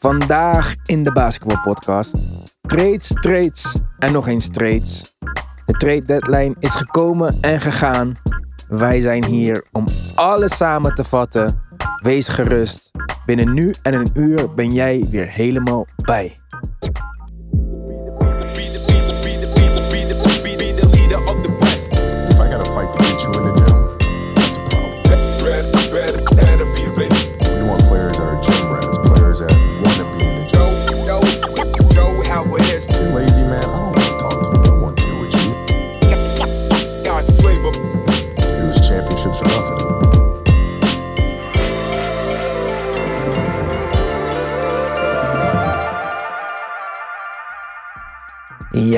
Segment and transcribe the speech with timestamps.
[0.00, 2.14] Vandaag in de basketbalpodcast.
[2.60, 5.14] Trades, trades en nog eens trades.
[5.66, 8.12] De trade deadline is gekomen en gegaan.
[8.68, 11.62] Wij zijn hier om alles samen te vatten.
[12.02, 12.90] Wees gerust.
[13.26, 16.36] Binnen nu en een uur ben jij weer helemaal bij.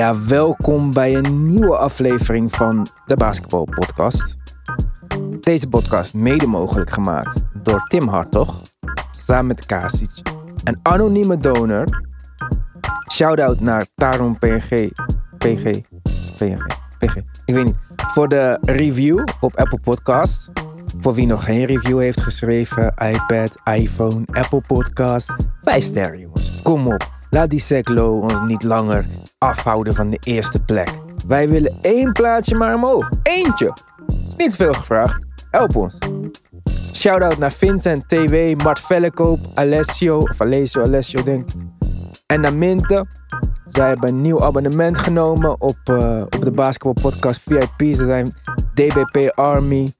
[0.01, 4.35] Ja, welkom bij een nieuwe aflevering van de Basketball Podcast.
[5.39, 8.61] Deze podcast mede mogelijk gemaakt door Tim Hartog,
[9.11, 10.09] samen met Kasic,
[10.63, 11.85] een anonieme donor.
[13.11, 14.91] Shout-out naar Taron PNG,
[15.37, 15.81] PG,
[16.37, 16.65] PNG,
[16.97, 17.77] PG, ik weet niet.
[17.95, 20.51] Voor de review op Apple Podcast.
[20.97, 25.35] Voor wie nog geen review heeft geschreven, iPad, iPhone, Apple Podcast.
[25.59, 27.20] Vijf sterren jongens, kom op.
[27.33, 29.05] Laat die Seclo ons niet langer
[29.37, 30.89] afhouden van de eerste plek.
[31.27, 33.09] Wij willen één plaatsje maar omhoog.
[33.23, 33.73] Eentje.
[34.27, 35.25] Is niet veel gevraagd.
[35.51, 35.97] Help ons.
[36.93, 41.61] Shoutout naar Vincent TW, Mart Vellekoop, Alessio, of Alessio, Alessio denk ik.
[42.25, 43.05] En naar Minte.
[43.65, 47.95] Zij hebben een nieuw abonnement genomen op, eh, op de Basketball Podcast VIP.
[47.95, 48.33] Ze zijn
[48.73, 49.93] DBP Army.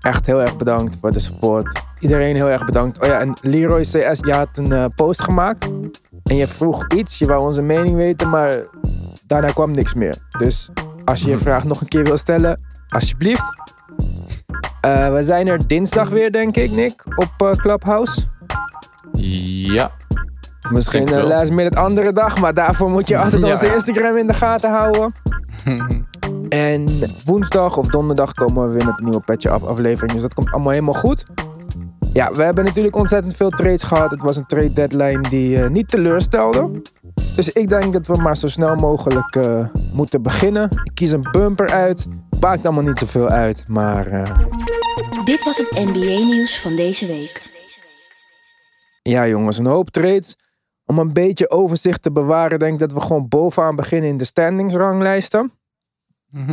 [0.00, 1.82] Echt heel erg bedankt voor de support.
[1.98, 3.00] Iedereen heel erg bedankt.
[3.00, 5.68] Oh ja, en Leroy CS, je had een eh, post gemaakt.
[6.24, 8.56] En je vroeg iets, je wou onze mening weten, maar
[9.26, 10.16] daarna kwam niks meer.
[10.38, 10.70] Dus
[11.04, 13.54] als je je vraag nog een keer wil stellen, alsjeblieft.
[14.80, 18.20] Eh, we zijn er dinsdag weer, denk ik, Nick, op eh, Clubhouse.
[19.12, 19.90] Ja.
[20.70, 23.50] Misschien uh, last minute andere dag, maar daarvoor moet je altijd Ja.
[23.50, 25.12] onze Instagram in de gaten houden.
[26.50, 26.88] en
[27.24, 30.12] woensdag of donderdag komen we weer met een nieuwe Petje Af aflevering.
[30.12, 31.24] Dus dat komt allemaal helemaal goed.
[32.12, 34.10] Ja, we hebben natuurlijk ontzettend veel trades gehad.
[34.10, 36.82] Het was een trade deadline die eh, niet teleurstelde.
[37.36, 40.68] Dus ik denk dat we maar zo snel mogelijk eh, moeten beginnen.
[40.84, 42.06] Ik kies een bumper uit.
[42.40, 44.38] Maakt allemaal niet zoveel uit, maar eh,
[45.24, 47.48] Dit was het NBA-nieuws van deze week.
[49.02, 50.36] Ja, jongens, een hoop trades.
[50.86, 54.24] Om een beetje overzicht te bewaren, denk ik dat we gewoon bovenaan beginnen in de
[54.24, 55.52] standingsranglijsten.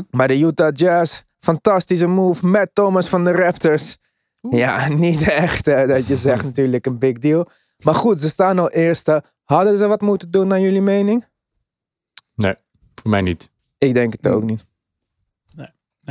[0.10, 3.98] Bij de Utah Jazz, fantastische move met Thomas van de Raptors.
[4.50, 7.50] Ja, niet echt dat je zegt natuurlijk een big deal.
[7.84, 9.24] Maar goed, ze staan al eerste.
[9.44, 11.26] Hadden ze wat moeten doen naar jullie mening?
[12.36, 12.56] Nee,
[12.96, 13.50] voor mij niet.
[13.78, 14.66] Ik denk het ook niet.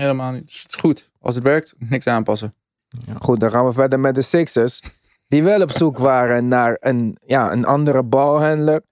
[0.00, 0.40] Helemaal niet.
[0.62, 1.10] Het is goed.
[1.20, 2.52] Als het werkt, niks aanpassen.
[3.18, 4.82] Goed, dan gaan we verder met de Sixers.
[5.28, 8.82] Die wel op zoek waren naar een, ja, een andere balhandler.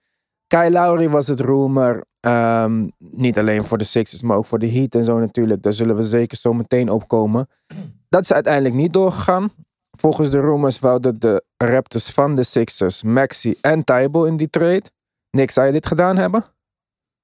[0.47, 2.05] Kyle Lowry was het rumor.
[2.25, 5.62] Ehm, niet alleen voor de Sixers, maar ook voor de Heat en zo natuurlijk.
[5.62, 7.49] Daar zullen we zeker zo meteen opkomen.
[8.09, 9.51] Dat is uiteindelijk niet doorgegaan.
[9.99, 14.83] Volgens de rumors wouden de Raptors van de Sixers, Maxi en Tybal in die trade.
[15.31, 16.45] Nick, zou je dit gedaan hebben?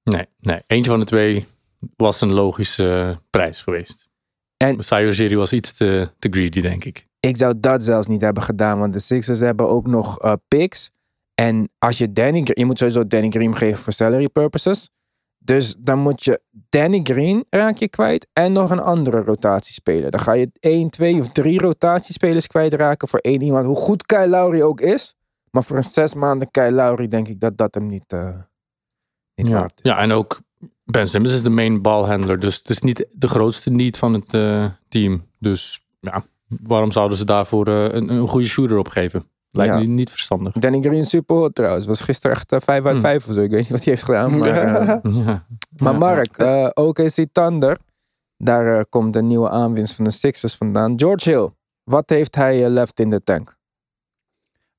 [0.03, 0.61] Nee, nee.
[0.67, 1.47] Eentje van de twee
[1.95, 4.09] was een logische prijs geweest.
[4.57, 7.07] En- Sayuri was iets te, te greedy, denk ik.
[7.19, 10.91] Ik zou dat zelfs niet hebben gedaan, want de Sixers hebben ook nog eh, picks.
[11.41, 14.89] En als je Danny Green, je moet sowieso Danny Green geven voor salary purposes.
[15.37, 20.11] Dus dan moet je Danny Green raak je kwijt en nog een andere rotatiespeler.
[20.11, 23.65] Dan ga je één, twee of drie rotatiespelers kwijtraken voor één iemand.
[23.65, 25.15] Hoe goed Kyle Lowry ook is.
[25.51, 28.35] Maar voor een zes maanden Kyle Lowry denk ik dat dat hem niet, eh
[29.35, 29.53] niet Ja.
[29.59, 29.91] waard is.
[29.91, 30.39] ja, en ook
[30.83, 32.39] Ben Simmons is de main balhandler.
[32.39, 35.27] Dus het is niet de grootste need van het eh, team.
[35.39, 39.29] Dus ja, waarom zouden ze daarvoor eh, een, een goede shooter opgeven?
[39.51, 39.79] Lijkt Ja.
[39.79, 40.53] me niet verstandig.
[40.53, 41.85] Danny Green super hot trouwens.
[41.85, 42.95] Was gisteren echt 5 uit Hmm.
[43.01, 43.41] 5 of zo.
[43.41, 44.37] Ik weet niet wat hij heeft gedaan.
[44.37, 44.49] Maar,
[45.03, 45.45] eh, Ja.
[45.77, 45.95] Maar.
[45.97, 47.77] Mark, eh OKC Thunder,
[48.37, 50.99] daar eh, komt een nieuwe aanwinst van de Sixers vandaan.
[50.99, 51.49] George Hill,
[51.83, 53.55] wat heeft hij eh, left in de tank?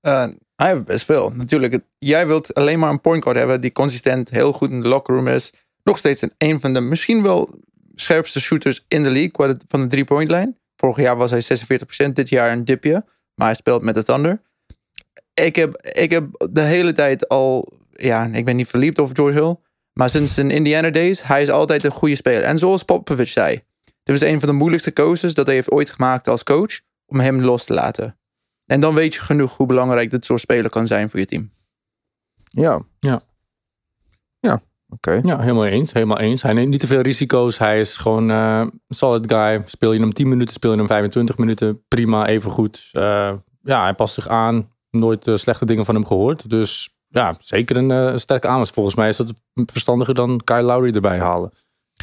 [0.01, 0.25] Eh,
[0.57, 1.31] hij heeft best veel.
[1.35, 4.89] Natuurlijk, jij wilt alleen maar een point guard hebben die consistent heel goed in de
[4.89, 5.53] locker room is.
[5.83, 7.51] Nog steeds een, een van de misschien wel
[7.95, 10.59] scherpste shooters in de league van de drie-point lijn.
[10.77, 11.43] Vorig jaar was hij
[12.09, 13.05] 46%, dit jaar een dipje.
[13.35, 14.41] Maar hij speelt met de Thunder.
[15.35, 17.69] Ik heb, ik heb de hele tijd al...
[17.91, 19.57] Ja, ik ben niet verliefd over George Hill.
[19.93, 22.43] Maar sinds zijn Indiana days, hij is altijd een goede speler.
[22.43, 23.63] En zoals Popovich zei,
[24.03, 26.81] dit was een van de moeilijkste keuzes dat hij heeft ooit gemaakt als coach.
[27.07, 28.17] Om hem los te laten.
[28.67, 31.51] En dan weet je genoeg hoe belangrijk dit soort speler kan zijn voor je team.
[32.51, 32.83] Ja.
[33.01, 33.23] Ja.
[34.41, 35.21] Ja, oké.
[35.23, 35.93] Ja, helemaal eens.
[35.93, 36.43] Helemaal eens.
[36.43, 37.59] Hij neemt niet te veel risico's.
[37.59, 39.63] Hij is gewoon eh, een solid guy.
[39.65, 41.83] Speel je hem 10 minuten, speel je hem 25 minuten.
[41.89, 42.89] Prima, even goed.
[42.93, 43.33] Eh,
[43.63, 44.72] ja, hij past zich aan.
[44.93, 46.51] Nooit eh, slechte dingen van hem gehoord.
[46.51, 48.75] Dus ja, zeker een eh, sterke aanwinst.
[48.75, 51.53] Volgens mij is dat verstandiger dan Kyle Lowry erbij halen.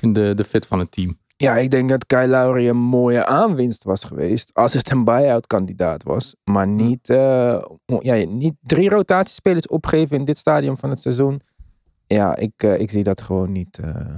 [0.02, 1.18] In de, de fit van het team.
[1.38, 4.54] Ja, ik denk dat Kyle Lowry een mooie aanwinst was geweest.
[4.54, 6.36] Als het een buy-out kandidaat was.
[6.44, 11.42] Maar niet, eh, ja, niet drie rotatiespelers opgeven in dit stadium van het seizoen.
[12.08, 14.16] Ja, ik, ik zie dat gewoon niet, eh,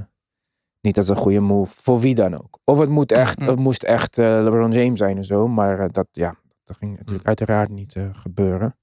[0.82, 1.82] niet als een goede move.
[1.82, 2.60] Voor wie dan ook.
[2.64, 5.48] Of het, moet echt, het moest echt LeBron James zijn en zo.
[5.48, 6.36] Maar dat, ja,
[6.72, 8.76] dat ging natuurlijk uiteraard niet eh, gebeuren.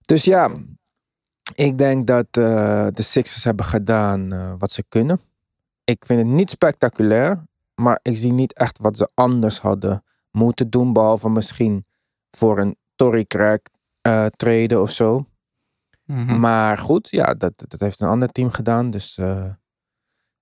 [0.00, 0.50] Dus ja,
[1.54, 5.20] ik denk dat eh, de Sixers hebben gedaan eh, wat ze kunnen.
[5.84, 7.42] Ik vind het niet spectaculair,
[7.74, 11.86] maar ik zie niet echt wat ze anders hadden moeten doen, behalve misschien
[12.30, 13.26] voor een Tory
[14.00, 15.26] eh treden of zo.
[16.04, 16.40] Mhm.
[16.40, 18.90] Maar goed, ja, dat, dat heeft een ander team gedaan.
[18.90, 19.14] Dus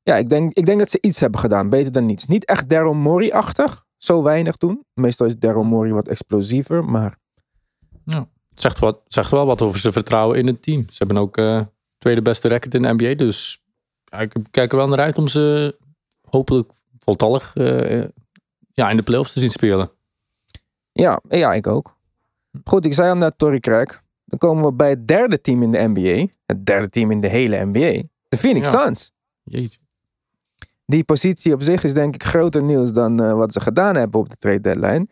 [0.03, 1.69] ja, ik denk, ik denk dat ze iets hebben gedaan.
[1.69, 2.27] Beter dan niets.
[2.27, 3.87] Niet echt Daryl Morey-achtig.
[3.99, 4.85] Zo weinig doen.
[4.95, 6.85] Meestal is Daryl Morey wat explosiever.
[6.85, 7.17] Maar
[8.05, 10.85] Het zegt, wat, zegt wel wat over zijn vertrouwen in het team.
[10.91, 11.61] Ze hebben ook eh
[11.99, 13.15] tweede beste record in de NBA.
[13.15, 13.63] Dus
[14.05, 15.77] ja, ik kijk er wel naar uit om ze
[16.31, 18.05] hopelijk voltallig eh,
[18.73, 19.91] ja, in de playoffs te zien spelen.
[20.93, 21.97] ja, ja, ik ook.
[22.65, 24.03] Goed, ik zei al net Tory Craig.
[24.25, 26.27] Dan komen we bij het derde team in de NBA.
[26.47, 28.03] Het derde team in de hele NBA.
[28.29, 28.85] De Phoenix Ja.
[28.85, 29.13] Suns.
[29.43, 29.79] Jeetje.
[30.91, 34.21] Die positie op zich is denk ik groter nieuws dan eh, wat ze gedaan hebben
[34.21, 35.09] op de trade deadline.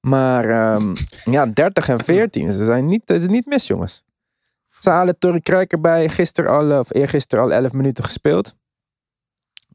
[0.00, 0.94] Maar ehm,
[1.24, 2.52] ja, 30 en 14.
[2.52, 4.04] Ze zijn niet, ze zijn niet mis, jongens.
[4.78, 6.08] Ze halen Tory Craig erbij.
[6.08, 8.54] Gisteren al, of eergisteren al 11 minuten gespeeld.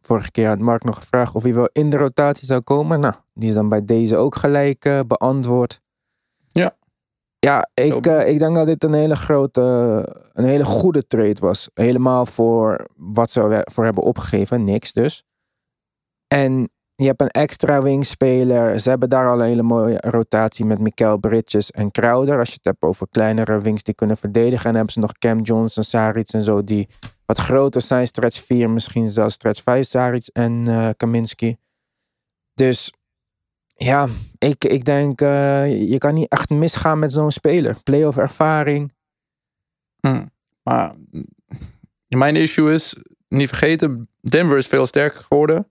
[0.02, 3.00] Vorige keer had Mark nog gevraagd of hij wel in de rotatie zou komen.
[3.00, 5.82] Nou, die is dan bij deze ook gelijk eh, beantwoord.
[7.40, 7.70] Ja.
[7.74, 9.62] Ik, eh, ik denk dat dit een hele grote,
[10.34, 11.70] een hele goede trade was.
[11.74, 14.64] Helemaal voor wat ze voor hebben opgegeven.
[14.64, 15.24] Niks dus.
[16.28, 18.80] En je hebt een extra wingspeler.
[18.80, 22.40] Ze hebben daar al een hele mooie rotatie met Mikael Bridges en Crowder.
[22.40, 24.66] Als je het hebt over kleinere wings die kunnen verdedigen.
[24.66, 26.88] En dan hebben ze nog Cam Johnson, Saric en zo die
[27.26, 28.08] wat groter zijn.
[28.08, 31.58] Stretch 4, misschien zelfs stretch 5, Saric en eh, Kaminski.
[32.54, 32.94] Dus
[33.78, 34.08] ja,
[34.38, 37.78] ik, ik denk eh, je kan niet echt misgaan met zo'n speler.
[37.84, 38.94] Playoff ervaring.
[40.02, 40.32] Mm.
[40.64, 40.94] Maar
[42.18, 42.96] mijn issue is,
[43.28, 45.68] niet vergeten, Denver is veel sterker geworden.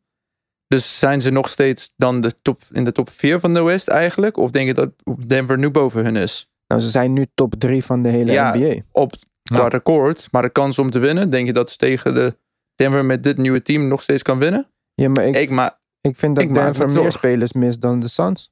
[0.68, 3.88] Dus zijn ze nog steeds dan de top, in de top 4 van de West
[3.88, 4.36] eigenlijk?
[4.36, 4.90] Of denk je dat
[5.26, 6.50] Denver nu boven hun is?
[6.66, 8.54] Nou, ze zijn nu top 3 van de hele Ja.
[8.56, 8.80] NBA.
[8.92, 9.12] Op
[9.42, 9.68] qua Ja.
[9.68, 12.36] record, maar de kans om te winnen, denk je dat ze tegen de
[12.74, 14.70] Denver met dit nieuwe team nog steeds kan winnen?
[14.94, 15.75] Ja, maar ik, Ik, maar,
[16.06, 18.50] ik vind dat ik Denver meer spelers mist dan de Suns.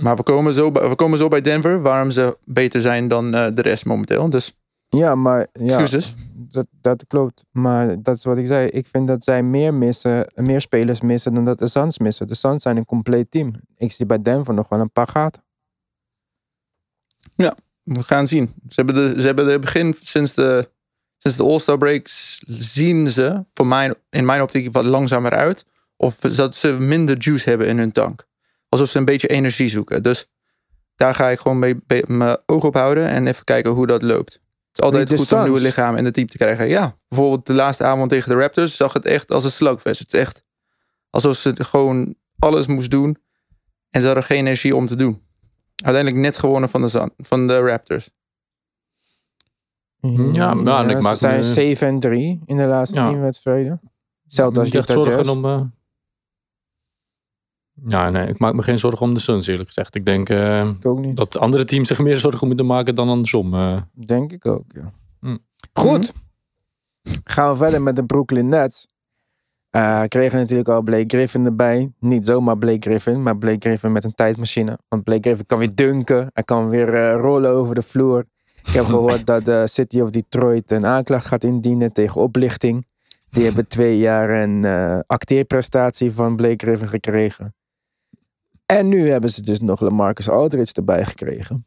[0.00, 3.34] maar we, komen zo bij, we komen zo bij Denver, waarom ze beter zijn dan
[3.34, 4.30] eh, de rest momenteel.
[4.30, 4.56] Dus
[4.88, 6.14] Ja, maar ja, excuses.
[6.34, 7.44] dat, dat klopt.
[7.50, 8.68] Maar dat is wat ik zei.
[8.68, 12.28] Ik vind dat zij meer missen, meer spelers missen dan dat de Suns missen.
[12.28, 13.52] De Suns zijn een compleet team.
[13.76, 15.42] Ik zie bij Denver nog wel een paar gaten.
[17.84, 18.46] We gaan zien.
[18.68, 20.70] Ze hebben de, ze hebben de begin sinds de,
[21.18, 25.64] sinds de All-Star breaks zien ze, voor mijn, in mijn optiek, wat langzamer uit.
[25.96, 28.26] Of dat ze minder juice hebben in hun tank.
[28.68, 30.02] Alsof ze een beetje energie zoeken.
[30.02, 30.26] Dus
[30.94, 31.76] daar ga ik gewoon mee,
[32.06, 34.32] mijn oog op houden en even kijken hoe dat loopt.
[34.32, 34.42] Het
[34.78, 35.42] is altijd de goed om Suns?
[35.44, 36.68] nieuwe lichamen in het team te krijgen.
[36.68, 39.98] Ja, bijvoorbeeld de laatste avond tegen de Raptors zag het echt als een slugfest.
[39.98, 40.44] Het is echt
[41.10, 43.16] alsof ze gewoon alles moest doen
[43.90, 45.22] en ze hadden geen energie om te doen.
[45.76, 48.10] Uiteindelijk net gewonnen van de, van de Raptors.
[50.32, 53.08] Ja, maar en ik ze maak zijn me- 7 en 3 in de laatste Ja.
[53.10, 53.80] 10 wedstrijden.
[54.24, 55.72] Hetzelfde als Niet echt Utah zorgen om...
[57.86, 59.94] Ja, nee, ik maak me geen zorgen om de Suns eerlijk gezegd.
[59.94, 61.16] Ik denk eh, Ik ook niet.
[61.16, 63.54] dat andere teams zich meer zorgen moeten maken dan andersom.
[63.54, 63.76] eh.
[63.92, 64.92] Denk ik ook, ja.
[65.20, 65.36] Hm.
[65.72, 66.12] Goed.
[67.24, 68.86] Gaan we verder met de Brooklyn Nets.
[69.70, 71.92] Eh kregen natuurlijk al Blake Griffin erbij.
[72.00, 74.78] Niet zomaar Blake Griffin, maar Blake Griffin met een tijdmachine.
[74.88, 76.30] Want Blake Griffin kan weer dunken.
[76.32, 78.24] Hij kan weer rollen over de vloer.
[78.64, 82.86] Ik heb gehoord dat de City of Detroit een aanklacht gaat indienen tegen oplichting.
[83.30, 84.64] Die hebben twee jaar een
[85.06, 87.54] acteerprestatie van Blake Griffin gekregen.
[88.66, 91.64] En nu hebben ze dus nog LaMarcus Aldridge erbij gekregen.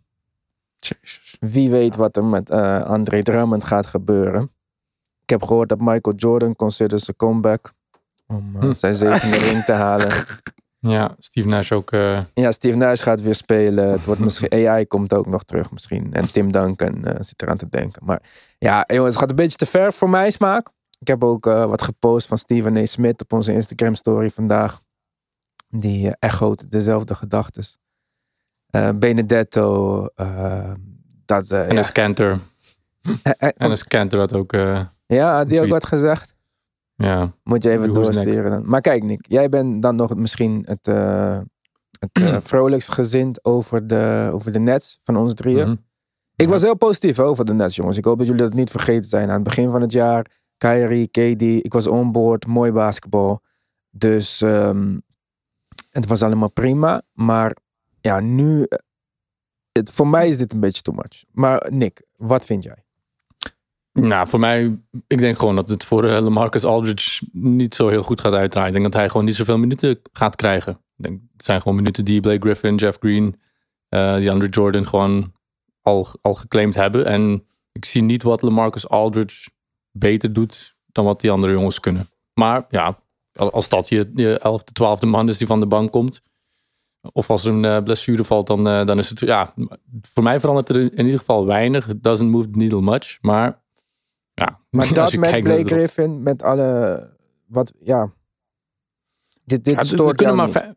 [0.76, 1.38] Jezus.
[1.40, 4.52] Wie weet wat er met eh André Drummond gaat gebeuren.
[5.24, 7.72] Ik heb gehoord dat Michael Jordan considert zijn comeback.
[8.28, 8.74] Om eh, Hm.
[8.74, 10.08] zijn zevende ring te halen.
[10.80, 11.92] ja, Steve Nash ook...
[11.92, 13.90] eh, Ja, Steve Nash gaat weer spelen.
[13.92, 16.14] Het wordt misschien, AI komt ook nog terug misschien.
[16.14, 18.06] En Tim Duncan eh, zit eraan te denken.
[18.06, 18.22] Maar
[18.60, 20.70] ja, jongens, het gaat een beetje te ver voor mijn smaak.
[21.00, 22.86] Ik heb ook wat gepost van Steven A.
[22.86, 24.80] Smith op onze Instagram story vandaag.
[25.80, 27.64] Die eh, echoot dezelfde gedachten.
[28.68, 30.74] Eh, Benedetto, eh,
[31.26, 31.52] dat...
[31.52, 32.40] en ja, Scanter.
[33.38, 34.52] En een Scanter had ook...
[35.06, 36.36] ja, die ook wat gezegd?
[36.96, 38.70] ja, Moet je even doorsturen dan.
[38.70, 41.40] Maar kijk Nick, jij bent dan nog misschien het, eh
[42.00, 45.68] het vrolijkst gezind over de, over de Nets van ons drieën.
[45.68, 45.78] mhm.
[46.36, 47.98] Ik was heel positief over de Nets, jongens.
[47.98, 49.28] Ik hoop dat jullie dat niet vergeten zijn.
[49.28, 53.42] Aan het begin van het jaar, Kyrie, KD, ik was onboard, mooi basketbal.
[53.90, 54.98] Dus ehm,
[55.98, 57.02] het was allemaal prima.
[57.14, 57.56] Maar
[58.02, 58.78] ja, nu, eh,
[59.72, 61.24] het, voor mij is dit een beetje too much.
[61.32, 62.86] Maar Nick, wat vind jij?
[63.92, 68.04] Nou, voor mij, ik denk gewoon dat het voor uh, Lamarcus Aldridge niet zo heel
[68.04, 68.68] goed gaat uitdraaien.
[68.68, 70.72] Ik denk dat hij gewoon niet zoveel minuten gaat krijgen.
[70.72, 73.40] Ik denk, het zijn gewoon minuten die Blake Griffin, Jeff Green,
[73.90, 75.34] eh die Andre Jordan gewoon
[75.82, 77.06] al, al geclaimd hebben.
[77.06, 79.50] En ik zie niet wat Lamarcus Aldridge
[79.92, 82.10] beter doet dan wat die andere jongens kunnen.
[82.34, 83.00] Maar ja,
[83.38, 86.22] als dat je, je 11e, 12e man is die van de bank komt.
[87.12, 89.20] Of als er een eh, blessure valt, dan, eh, dan is het...
[89.20, 89.54] Ja,
[90.02, 91.88] voor mij verandert er in ieder geval weinig.
[91.88, 93.18] It doesn't move the needle much.
[93.22, 93.62] Maar
[94.34, 97.02] ja, Maar dat met Blake Griffin, met alle,
[97.48, 98.12] wat, ja.
[99.46, 100.76] Dit, dit Ja, stoort kunnen maar niet.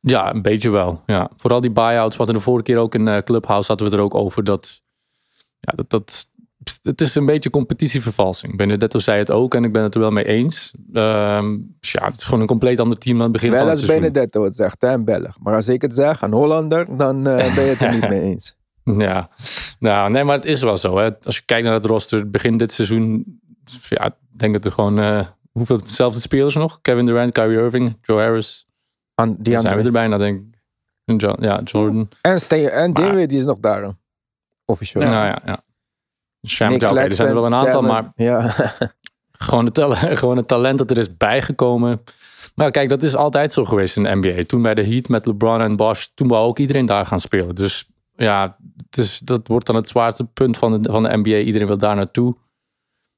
[0.00, 1.02] Ja, een beetje wel.
[1.06, 1.30] Ja.
[1.36, 4.02] Vooral die buyouts, wat er de vorige keer ook in eh, Clubhouse hadden we er
[4.02, 4.44] ook over.
[4.44, 4.82] Dat,
[5.60, 6.30] ja, dat, dat,
[6.82, 8.56] het is een beetje competitievervalsing.
[8.56, 10.70] Benedetto zei het ook en ik ben het er wel mee eens.
[10.92, 13.76] Ehm, ja, het is gewoon een compleet ander team aan het begin Wel van het
[13.78, 14.08] als seizoen.
[14.08, 15.36] Benedetto het zegt, hè, een Belg.
[15.42, 18.20] Maar als ik het zeg, een Hollander, dan eh, ben je het er niet mee
[18.20, 18.56] eens.
[18.84, 19.28] Ja,
[19.78, 20.98] nou, nee, maar het is wel zo.
[20.98, 21.10] Hè.
[21.22, 23.24] Als je kijkt naar het roster, begin dit seizoen,
[23.88, 26.78] ja, ik denk dat er gewoon, eh, hoeveel dezelfde spelers nog?
[26.82, 28.66] Kevin Durant, Kyrie Irving, Joe Harris.
[29.14, 30.46] An, die zijn we er bijna, denk ik.
[31.04, 32.08] En John, ja, Jordan.
[32.20, 33.82] En, Steen- en Maar- Dinwiddie die is nog daar.
[33.82, 33.88] hè.
[34.64, 35.04] Officieel.
[35.04, 35.60] Nou ja, ja.
[36.40, 38.54] Oké, er zijn er wel een aantal, maar Ja.
[39.38, 39.80] gewoon het,
[40.18, 42.00] gewoon het talent dat er is bijgekomen.
[42.54, 44.42] Maar ja, kijk, dat is altijd zo geweest in de NBA.
[44.46, 47.54] Toen bij de Heat met LeBron en Bosch, toen wou ook iedereen daar gaan spelen.
[47.54, 51.36] Dus ja, het is, dat wordt dan het zwaarste punt van de, van de NBA.
[51.36, 52.36] Iedereen wil daar naartoe.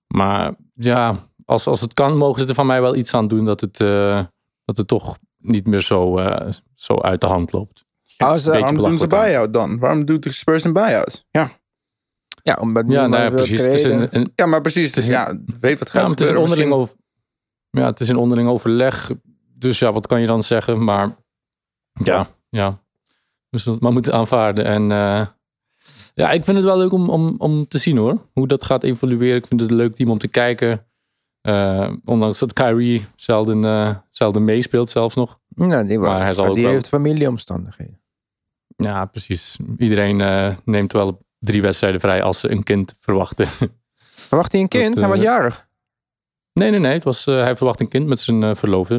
[0.06, 3.44] Maar ja, als, als het kan, mogen ze er van mij wel iets aan doen
[3.44, 4.20] dat het, eh,
[4.64, 7.84] dat het toch niet meer zo, eh, zo uit de hand loopt.
[8.16, 9.78] Waarom doen ze buyout dan?
[9.78, 11.26] Waarom doet de Spurs een buyout?
[11.30, 11.50] Ja,
[12.50, 13.60] ja, omdat Ja, nou ja, precies.
[13.60, 14.86] Het is een, een, ja maar precies.
[14.86, 16.40] Het is een- ja, weet wat Ja, gaat maar het is een gebeuren.
[16.40, 16.94] onderling, over,
[17.70, 19.10] ja, het is een onderling overleg.
[19.54, 20.84] Dus ja, wat kan je dan zeggen?
[20.84, 21.16] Maar
[21.92, 22.78] ja, ja.
[23.50, 24.64] Dus dat maar moeten aanvaarden.
[24.64, 25.26] En eh,
[26.14, 28.26] ja, ik vind het wel leuk om, om, om te zien hoor.
[28.32, 29.36] Hoe dat gaat evolueren.
[29.36, 30.84] Ik vind het een leuk team om te kijken.
[31.40, 35.40] Eh, ondanks dat Kyrie zelden, eh, zelden meespeelt zelfs nog.
[35.48, 35.98] Nou, die.
[35.98, 38.00] Maar hij zal Maar ook die wel- heeft familieomstandigheden.
[38.76, 39.56] Ja, precies.
[39.78, 43.46] Iedereen eh, neemt wel drie wedstrijden vrij als ze een kind verwachten.
[44.28, 44.90] Verwacht hij een kind?
[44.94, 45.68] Dat, hij was eh, jarig.
[46.52, 46.92] nee, nee, nee.
[46.92, 48.94] Het was, eh, hij verwacht een kind met zijn eh, verloofde.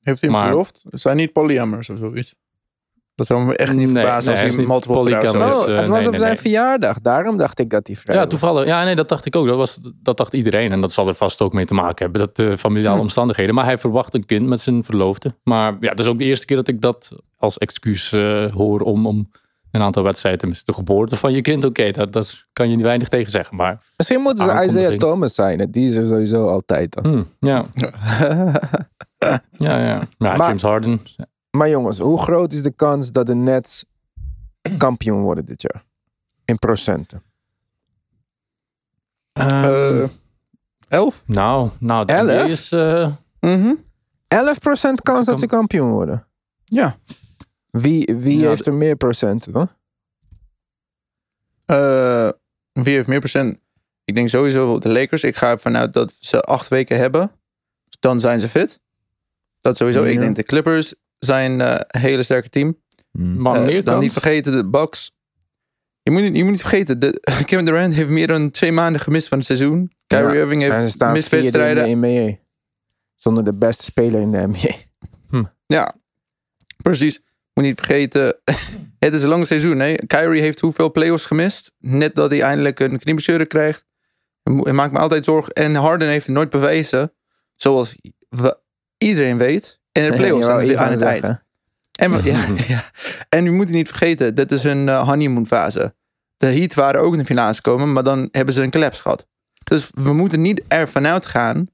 [0.00, 0.84] Heeft hij hem Maar- verloofd?
[0.90, 2.34] Zijn niet polyamers of zoiets?
[3.14, 5.56] Dat zou me echt niet verbazen nee, als hij multiple vrouwen zou polygamous.
[5.56, 5.72] hebben.
[5.74, 6.40] Oh, het was nee, op nee, zijn nee.
[6.40, 7.00] verjaardag.
[7.00, 8.30] Daarom dacht ik dat hij vrij Ja, was.
[8.30, 8.64] toevallig.
[8.66, 9.46] Ja, nee, dat dacht ik ook.
[9.46, 10.72] Dat, was, dat dacht iedereen.
[10.72, 12.20] En dat zal er vast ook mee te maken hebben.
[12.20, 13.00] Dat de familiale Hm.
[13.02, 13.54] omstandigheden.
[13.54, 15.34] Maar hij verwacht een kind met zijn verloofde.
[15.42, 18.80] Maar ja, het is ook de eerste keer dat ik dat als excuus eh, hoor
[18.80, 19.30] om, om
[19.70, 20.66] een aantal wedstrijden missen.
[20.66, 23.56] De geboorte van je kind, oké, dat, dat kan je niet weinig tegen zeggen.
[23.56, 24.98] Maar Misschien moeten ze Isaiah.
[24.98, 25.70] Thomas zijn.
[25.70, 26.92] Die is er sowieso altijd.
[26.92, 27.04] Dan.
[27.12, 27.64] hm, ja.
[29.50, 29.78] ja, ja.
[29.78, 31.00] ja Maar- James Harden.
[31.50, 33.84] Maar jongens, hoe groot is de kans dat de Nets
[34.76, 35.84] kampioen worden dit jaar?
[36.44, 37.22] In procenten.
[39.32, 40.02] Eh,
[40.88, 41.22] elf?
[41.26, 42.26] nou, nou, de Elf?
[42.26, 42.72] NBA is...
[42.72, 43.72] eh, Mhm.
[44.28, 46.26] 11% kans dat ze kampioen worden.
[46.64, 46.96] Ja.
[47.70, 49.70] Wie, wie Ja, heeft er meer procenten dan?
[51.66, 52.28] Eh,
[52.72, 53.58] wie heeft meer procent?
[54.04, 55.22] Ik denk sowieso de Lakers.
[55.24, 57.30] Ik ga ervan uit dat ze acht weken hebben.
[58.00, 58.80] Dan zijn ze fit.
[59.58, 60.02] Dat sowieso.
[60.04, 62.76] Ik denk de Clippers zijn eh, een hele sterke team.
[63.12, 65.18] maar Eh, meer dan niet vergeten de Bucks.
[66.02, 69.00] Je moet, niet- je moet niet vergeten, de, Kevin Durant heeft meer dan twee maanden
[69.00, 69.92] gemist van het seizoen.
[70.06, 70.96] Kyrie Ja, Irving heeft mist
[71.28, 72.00] vierde in wedstrijden.
[72.00, 72.38] de NBA.
[73.14, 74.74] Zonder de beste speler in de NBA.
[75.66, 75.94] Ja,
[76.76, 77.22] precies.
[77.54, 78.36] Moet niet vergeten,
[78.98, 79.78] het is een lang seizoen.
[79.78, 79.94] Hè?
[79.94, 81.74] Kyrie heeft hoeveel playoffs gemist?
[81.78, 83.86] Net dat hij eindelijk een knieblessure krijgt.
[84.42, 85.52] Hij maakt me altijd zorgen.
[85.52, 87.12] En Harden heeft het nooit bewezen,
[87.54, 87.96] zoals
[88.28, 88.58] we,
[88.98, 91.20] iedereen weet, in de playoffs Je aan, het- aan het eind.
[91.24, 91.44] zeggen.
[91.98, 92.84] En, we- ja, ja.
[93.28, 95.94] en u moet niet vergeten, dit is een uh, honeymoon fase.
[96.36, 99.26] De Heat waren ook in de finale gekomen, maar dan hebben ze een collapse gehad.
[99.64, 101.68] Dus we moeten niet ervan uitgaan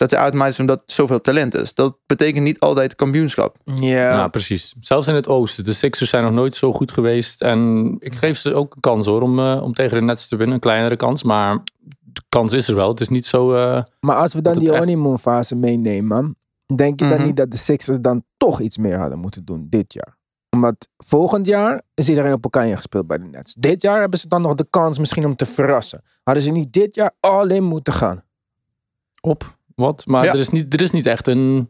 [0.00, 1.74] dat de automatisch omdat zoveel talent is.
[1.74, 3.56] Dat betekent niet altijd kampioenschap.
[3.64, 3.88] Ja.
[4.10, 4.74] Ja, precies.
[4.80, 5.64] Zelfs in het oosten.
[5.64, 7.42] De Sixers zijn nog nooit zo goed geweest.
[7.42, 10.36] En ik geef ze ook een kans hoor om, eh, om tegen de Nets te
[10.36, 10.54] winnen.
[10.54, 11.62] Een kleinere kans, maar
[12.00, 12.88] de kans is er wel.
[12.88, 13.52] Het is niet zo...
[13.54, 16.36] eh, Maar als we dan die echt- honeymoon fase meenemen,
[16.74, 17.26] denk je dan Mhm.
[17.26, 20.18] niet dat de Sixers dan toch iets meer hadden moeten doen dit jaar?
[20.50, 23.54] Omdat volgend jaar is iedereen op elkaar gespeeld bij de Nets.
[23.54, 26.02] Dit jaar hebben ze dan nog de kans misschien om te verrassen.
[26.22, 28.22] Hadden ze niet dit jaar all in moeten gaan?
[29.20, 30.06] op wat.
[30.06, 30.32] Maar Ja.
[30.32, 31.68] er, is niet, er is niet echt een,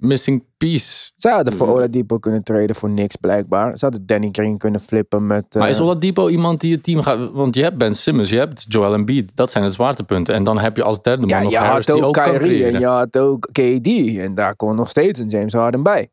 [0.00, 1.12] missing piece.
[1.16, 3.78] Ze hadden voor Oladipo kunnen traden voor niks blijkbaar.
[3.78, 5.54] Ze hadden Danny Green kunnen flippen met...
[5.54, 7.30] Maar is eh, Oladipo iemand die het team gaat...
[7.32, 9.36] Want je hebt Ben Simmons, je hebt Joel Embiid.
[9.36, 10.34] Dat zijn het zwaartepunten.
[10.34, 12.24] En dan heb je als derde man ja, nog je Harris had die ook ook
[12.24, 14.18] kan Kyrie en je had ook KD.
[14.18, 16.08] En daar kon nog steeds een James Harden bij.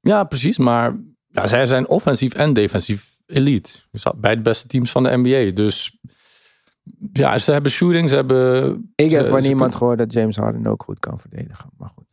[0.00, 0.58] Ja, precies.
[0.58, 3.70] Maar ja, zij zijn offensief en defensief elite.
[4.16, 5.54] Bij de beste teams van de NBA.
[5.54, 5.98] Dus
[7.12, 8.92] ja, ze hebben shooting, ze hebben...
[8.94, 11.70] Ik heb van niemand gehoord dat James Harden ook goed kan verdedigen.
[11.76, 12.04] Maar goed.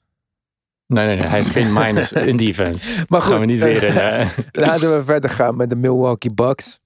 [0.88, 1.28] Nee, nee, nee.
[1.28, 3.06] Hij is geen minus in defense.
[3.08, 3.98] Maar goed, Gaan we niet weer in...
[3.98, 6.80] eh, Laten we verder gaan met de Milwaukee Bucks.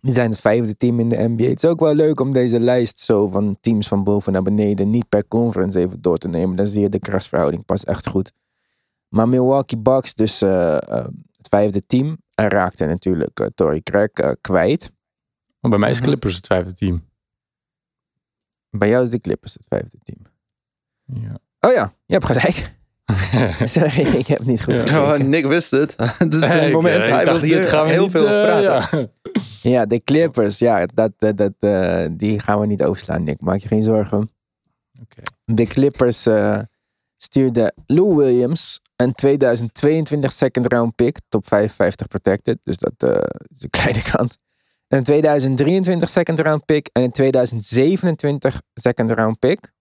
[0.00, 1.44] Die zijn het vijfde team in de NBA.
[1.44, 4.90] Het is ook wel leuk om deze lijst zo van teams van boven naar beneden
[4.90, 6.56] niet per conference even door te nemen.
[6.56, 8.32] Dan zie je de krasverhouding pas echt goed.
[9.08, 11.04] Maar Milwaukee Bucks, dus eh, eh,
[11.36, 12.18] het vijfde team.
[12.34, 14.10] En raakte natuurlijk Torrey Craig
[14.40, 14.90] kwijt.
[15.62, 17.04] Maar bij mij is Clippers het vijfde team.
[18.70, 20.18] Bij jou is de Clippers het vijfde team.
[21.22, 21.38] Ja.
[21.60, 22.80] Oh ja, je hebt gelijk.
[23.74, 25.14] Sorry, ik heb niet goed Ja.
[25.14, 25.96] Oh, Nick wist het.
[26.18, 27.02] Dit is Hey, een moment.
[27.02, 28.98] ik Hij wil hier gaan we heel niet, veel over eh, praten.
[28.98, 29.08] ja.
[29.70, 33.40] Ja, de Clippers, ja, dat, dat, dat, eh, die gaan we niet overslaan, Nick.
[33.40, 34.30] Maak je geen zorgen.
[35.02, 35.22] Oké.
[35.44, 36.58] De Clippers eh
[37.16, 42.58] stuurden Lou Williams een 2022 second round pick, top 55 protected.
[42.62, 43.22] Dus dat eh,
[43.54, 44.38] is een kleine kans.
[44.92, 49.72] Een 2023 second round pick en een 2027 second round pick.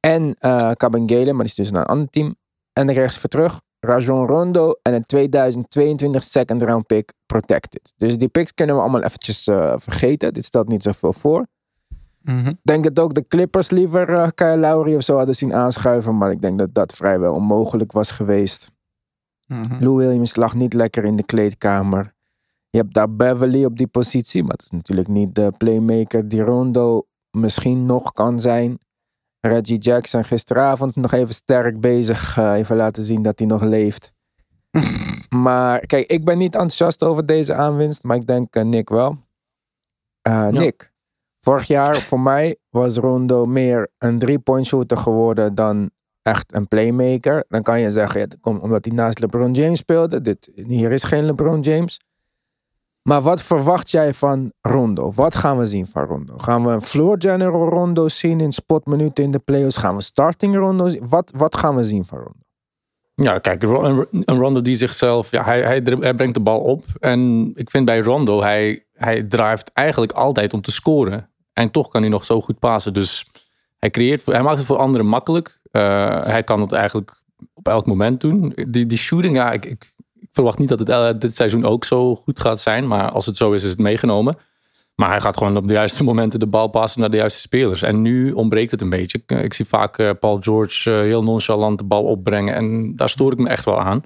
[0.00, 2.26] En eh Kabengele, maar die is dus naar een ander team.
[2.72, 7.92] En dan kregen ze voor terug Rajon Rondo en een 2022 second round pick protected.
[7.96, 10.32] Dus die picks kunnen we allemaal eventjes eh, vergeten.
[10.32, 11.46] Dit stelt niet zoveel voor.
[12.48, 16.18] Ik denk dat ook de Clippers liever eh Kyle Lowry of zo hadden zien aanschuiven.
[16.18, 18.70] Maar ik denk dat dat vrijwel onmogelijk was geweest.
[19.46, 19.84] Mhm.
[19.84, 22.13] Lou Williams lag niet lekker in de kleedkamer.
[22.74, 24.42] Je hebt daar Beverly op die positie.
[24.42, 28.78] Maar het is natuurlijk niet de playmaker die Rondo misschien nog kan zijn.
[29.40, 32.36] Reggie Jackson gisteravond nog even sterk bezig.
[32.36, 34.12] eh, even laten zien dat hij nog leeft.
[35.44, 38.02] maar kijk, ik ben niet enthousiast over deze aanwinst.
[38.02, 39.16] Maar ik denk eh, Nick wel.
[40.22, 40.92] Eh, Nick,
[41.40, 45.90] vorig jaar voor mij was Rondo meer een three-point shooter geworden dan
[46.22, 47.44] echt een playmaker.
[47.48, 50.20] Dan kan je zeggen, ja, dat omdat hij naast LeBron James speelde.
[50.20, 52.00] Dit, hier is geen LeBron James.
[53.08, 55.12] Maar wat verwacht jij van Rondo?
[55.12, 56.38] Wat gaan we zien van Rondo?
[56.38, 59.76] Gaan we een floor general Rondo zien in spotminuten in de playoffs?
[59.76, 61.08] Gaan we starting Rondo zien?
[61.08, 62.38] Wat, wat gaan we zien van Rondo?
[63.14, 65.82] Ja, kijk, een Rondo die zichzelf, ja, hij, hij,
[66.14, 66.84] brengt de bal op.
[67.00, 71.30] En ik vind bij Rondo, hij, hij drijft eigenlijk altijd om te scoren.
[71.52, 72.92] En toch kan hij nog zo goed passen.
[72.92, 73.26] Dus
[73.78, 75.60] hij, creëert, hij maakt het voor anderen makkelijk.
[75.70, 77.22] Eh, hij kan het eigenlijk
[77.54, 78.52] op elk moment doen.
[78.68, 79.93] Die, die shooting, ja, ik
[80.34, 82.86] verwacht niet dat het eh, dit seizoen ook zo goed gaat zijn.
[82.86, 84.36] Maar als het zo is, is het meegenomen.
[84.94, 87.82] Maar hij gaat gewoon op de juiste momenten de bal passen naar de juiste spelers.
[87.82, 89.22] En nu ontbreekt het een beetje.
[89.26, 92.54] Ik, ik zie vaak eh, Paul George eh, heel nonchalant de bal opbrengen.
[92.54, 94.02] En daar stoor ik me echt wel aan.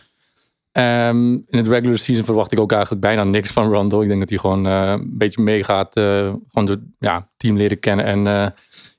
[0.73, 4.01] Ehm, in het regular season verwacht ik ook eigenlijk bijna niks van Rondo.
[4.01, 5.97] Ik denk dat hij gewoon eh, een beetje meegaat.
[5.97, 8.47] eh, gewoon het ja, team leren kennen en eh,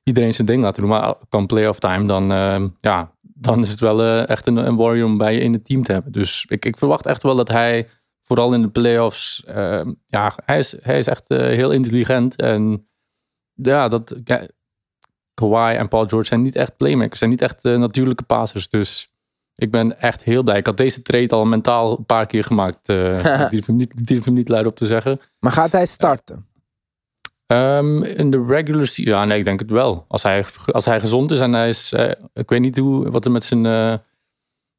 [0.03, 0.91] iedereen zijn ding laten doen.
[0.91, 4.75] Maar kan playoff time, dan, eh, ja, dan is het wel eh, echt een, een
[4.75, 6.11] warrior om bij je in het team te hebben.
[6.11, 7.87] Dus ik, ik verwacht echt wel dat hij,
[8.29, 12.35] vooral in de playoffs, eh, ja, hij is, hij is echt eh, heel intelligent.
[12.35, 12.87] En
[13.53, 14.47] ja, dat, ja,
[15.33, 18.69] Kawhi en Paul George zijn niet echt playmakers, zijn niet echt eh, natuurlijke passers.
[18.69, 19.07] Dus
[19.55, 20.57] ik ben echt heel blij.
[20.57, 22.89] Ik had deze trade al mentaal een paar keer gemaakt.
[22.89, 25.19] ik durf hem niet, niet luid op te zeggen.
[25.39, 26.48] Maar gaat hij starten?
[27.49, 30.05] Ehm, in de regular season, ja, nee, ik denk het wel.
[30.07, 33.25] Als hij, als hij gezond is en hij is, eh, ik weet niet hoe, wat
[33.25, 33.93] er met zijn, eh,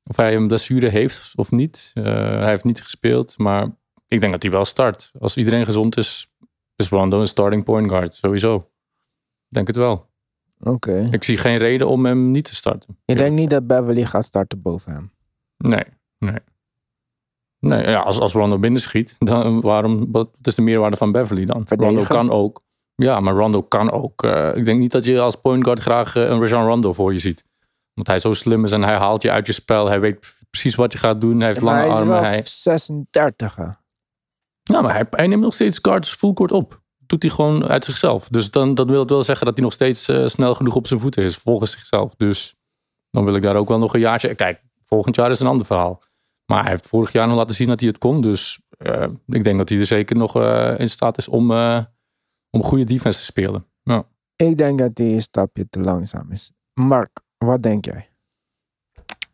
[0.04, 1.90] of hij een blessure heeft of niet.
[1.94, 3.68] Eh, hij heeft niet gespeeld, maar
[4.06, 5.10] ik denk dat hij wel start.
[5.18, 6.32] Als iedereen gezond is,
[6.76, 8.56] is Rondo een starting point guard, sowieso.
[8.56, 10.08] Ik denk het wel.
[10.60, 11.08] Oké.
[11.10, 12.98] Ik zie geen reden om hem niet te starten.
[13.04, 15.12] Je denkt niet dat Beverly gaat starten boven hem?
[15.56, 15.84] Nee,
[16.18, 16.38] nee.
[17.60, 21.66] Nee, ja, als, als Rondo binnenschiet, dan waarom, wat is de meerwaarde van Beverly dan?
[21.66, 22.06] Verdedigen.
[22.06, 22.62] Rondo kan ook.
[22.94, 24.22] Ja, maar Rondo kan ook.
[24.22, 27.12] eh, ik denk niet dat je als point guard graag eh, een Rajon Rondo voor
[27.12, 27.44] je ziet.
[27.94, 29.86] Want hij zo slim is en hij haalt je uit je spel.
[29.88, 31.38] Hij weet precies wat je gaat doen.
[31.38, 32.08] Hij heeft lange hij is armen.
[32.08, 33.54] wel Hij, 36.
[33.56, 33.64] hè?
[34.62, 36.80] ja, maar hij, hij neemt nog steeds guards full court op.
[36.98, 38.28] Doet hij gewoon uit zichzelf.
[38.28, 40.86] Dus dan dat wil het wel zeggen dat hij nog steeds eh, snel genoeg op
[40.86, 41.36] zijn voeten is.
[41.36, 42.14] Volgens zichzelf.
[42.16, 42.54] Dus
[43.10, 44.34] dan wil ik daar ook wel nog een jaartje...
[44.34, 46.02] Kijk, volgend jaar is een ander verhaal.
[46.50, 48.20] Maar hij heeft vorig jaar nog laten zien dat hij het kon.
[48.20, 51.84] Dus eh, ik denk dat hij er zeker nog eh, in staat is om, eh,
[52.50, 53.66] om goede defense te spelen.
[53.82, 54.04] Ja.
[54.36, 56.52] Ik denk dat hij een stapje te langzaam is.
[56.74, 58.08] Mark, wat denk jij?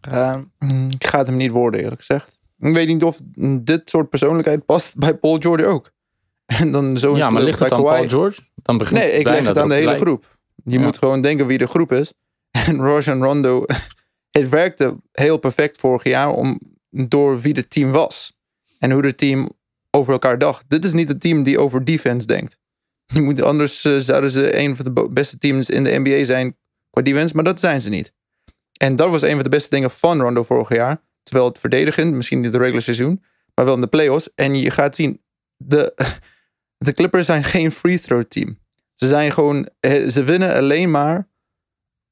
[0.00, 2.38] Eh, mm, ik ga het hem niet worden, eerlijk gezegd.
[2.58, 3.20] Ik weet niet of
[3.60, 5.90] dit soort persoonlijkheid past bij Paul George ook.
[6.60, 8.40] En dan zo ja, maar ligt het aan Paul George?
[8.54, 10.38] Dan begint Nee, ik leg het aan de hele groep.
[10.64, 10.84] Je Ja.
[10.84, 12.12] moet gewoon denken wie de groep is.
[12.66, 13.64] En Rajon Rondo
[14.38, 16.60] het werkte heel perfect vorig jaar om,
[17.08, 18.32] door wie het team was.
[18.78, 19.50] En hoe het team
[19.90, 20.64] over elkaar dacht.
[20.68, 22.58] Dit is niet het team die over defense denkt.
[23.42, 26.56] Anders eh, zouden ze een van de beste teams in de NBA zijn
[26.90, 28.12] qua defense, maar dat zijn ze niet.
[28.76, 31.00] En dat was een van de beste dingen van Rondo vorig jaar.
[31.22, 33.22] Terwijl het verdedigend, misschien niet het regular seizoen,
[33.54, 34.28] maar wel in de playoffs.
[34.34, 35.22] En je gaat zien,
[35.56, 35.94] de,
[36.86, 38.58] de Clippers zijn geen free throw team.
[38.94, 41.28] Ze zijn gewoon, eh, ze winnen alleen maar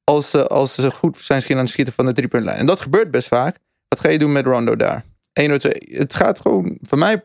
[0.03, 2.57] als ze, als ze goed zijn aan het schieten van de driepuntlijn.
[2.57, 3.59] En dat gebeurt best vaak.
[3.95, 5.03] Wat ga je doen met Rondo daar?
[5.33, 5.71] 1 of 2.
[5.85, 7.23] Het gaat gewoon, voor mij,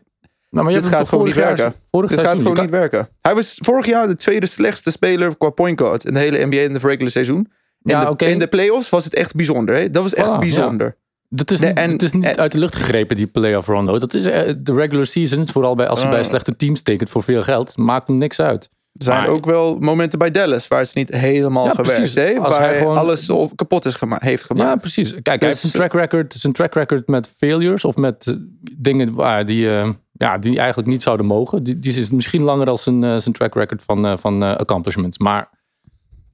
[0.50, 1.74] Nou, maar je dit gaat gewoon niet jaar- werken.
[1.90, 3.08] Vorig dit gaat gewoon niet werken.
[3.20, 6.56] Hij was vorig jaar de tweede slechtste speler qua point guard in de hele NBA
[6.56, 7.38] in de regular seizoen.
[7.82, 8.24] In, Ja, de, oké.
[8.24, 9.74] in de playoffs was het echt bijzonder.
[9.74, 9.90] Hè?
[9.90, 10.38] Dat was echt Ah, ja.
[10.38, 10.96] bijzonder.
[11.28, 13.98] Dat is, niet, en- het is niet en- uit de lucht gegrepen, die playoff rondo.
[13.98, 16.24] Dat is eh, de regular season, vooral bij, als je bij Ah.
[16.24, 18.68] slechte teams tekent voor veel geld, maakt hem niks uit.
[18.92, 22.14] Er zijn Maar- ook wel momenten bij Dallas waar het niet helemaal Ja, gewerkt precies.
[22.14, 22.38] heeft.
[22.38, 24.78] Als Waar hij gewoon- alles kapot is gema heeft Ja, gemaakt.
[24.80, 25.10] precies.
[25.22, 28.34] Kijk, hij heeft Dus- een track record, zijn track record met failures of met eh,
[28.78, 31.62] dingen waar die, eh, ja, die eigenlijk niet zouden mogen.
[31.62, 34.56] Die, die is misschien langer dan zijn, eh, zijn track record van, eh, van eh,
[34.56, 35.18] accomplishments.
[35.18, 35.48] Maar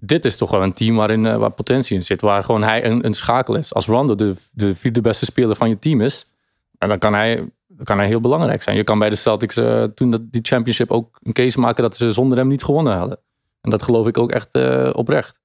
[0.01, 2.21] dit is toch wel een team waarin eh, waar potentie in zit.
[2.21, 3.75] Waar gewoon hij een, een schakel is.
[3.75, 6.31] Als Rondo de, de vierde beste speler van je team is,
[6.79, 8.77] en dan kan hij, dan kan hij heel belangrijk zijn.
[8.77, 11.97] Je kan bij de Celtics eh, toen dat, die championship ook een case maken dat
[11.97, 13.19] ze zonder hem niet gewonnen hadden.
[13.61, 15.41] En dat geloof ik ook echt eh, oprecht.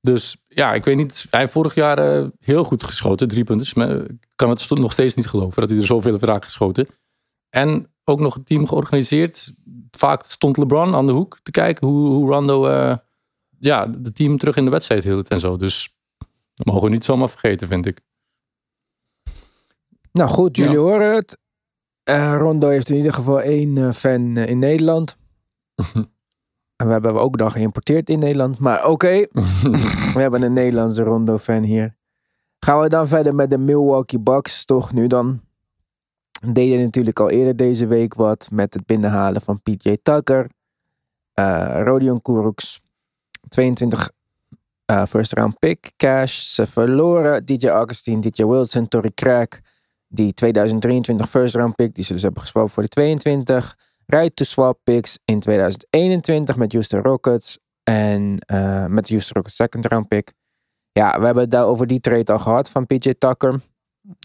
[0.00, 1.26] Dus ja, ik weet niet.
[1.30, 3.66] Hij heeft vorig jaar eh, heel goed geschoten, drie punten.
[3.74, 6.86] Maar Ik kan het nog steeds niet geloven dat hij er zoveel heeft raak geschoten.
[7.50, 9.52] En ook nog een team georganiseerd.
[9.90, 12.96] Vaak stond LeBron aan de hoek te kijken hoe, hoe Rondo eh,
[13.58, 15.56] ja, de team terug in de wedstrijd hield en zo.
[15.56, 15.94] Dus
[16.54, 18.00] dat mogen we niet zomaar vergeten, vind ik.
[20.12, 20.78] Nou goed, jullie Ja.
[20.78, 21.38] horen het.
[22.04, 25.16] Eh, Rondo heeft in ieder geval één eh, fan eh, in Nederland.
[26.76, 28.58] en we hebben ook dan geïmporteerd in Nederland.
[28.58, 29.26] Maar oké,
[30.14, 31.96] we hebben een Nederlandse Rondo-fan hier.
[32.58, 34.64] Gaan we dan verder met de Milwaukee Bucks.
[34.64, 35.40] Toch nu dan.
[36.52, 40.48] Deden natuurlijk al eerder deze week wat met het binnenhalen van PJ Tucker.
[41.84, 42.80] Rodion Kurucs.
[43.48, 44.10] 22
[44.86, 46.54] eh, first round pick cash.
[46.54, 49.60] Ze verloren DJ Augustine, DJ Wilson, Torrey Craig.
[50.14, 53.76] Die 2023 first round pick, die ze dus hebben geswapt voor de 22.
[54.06, 57.58] Right to swap picks in 2021 met Houston Rockets.
[57.82, 60.32] En eh, met de Houston Rockets second round pick.
[60.92, 63.60] Ja, we hebben het daar over die trade al gehad van PJ Tucker.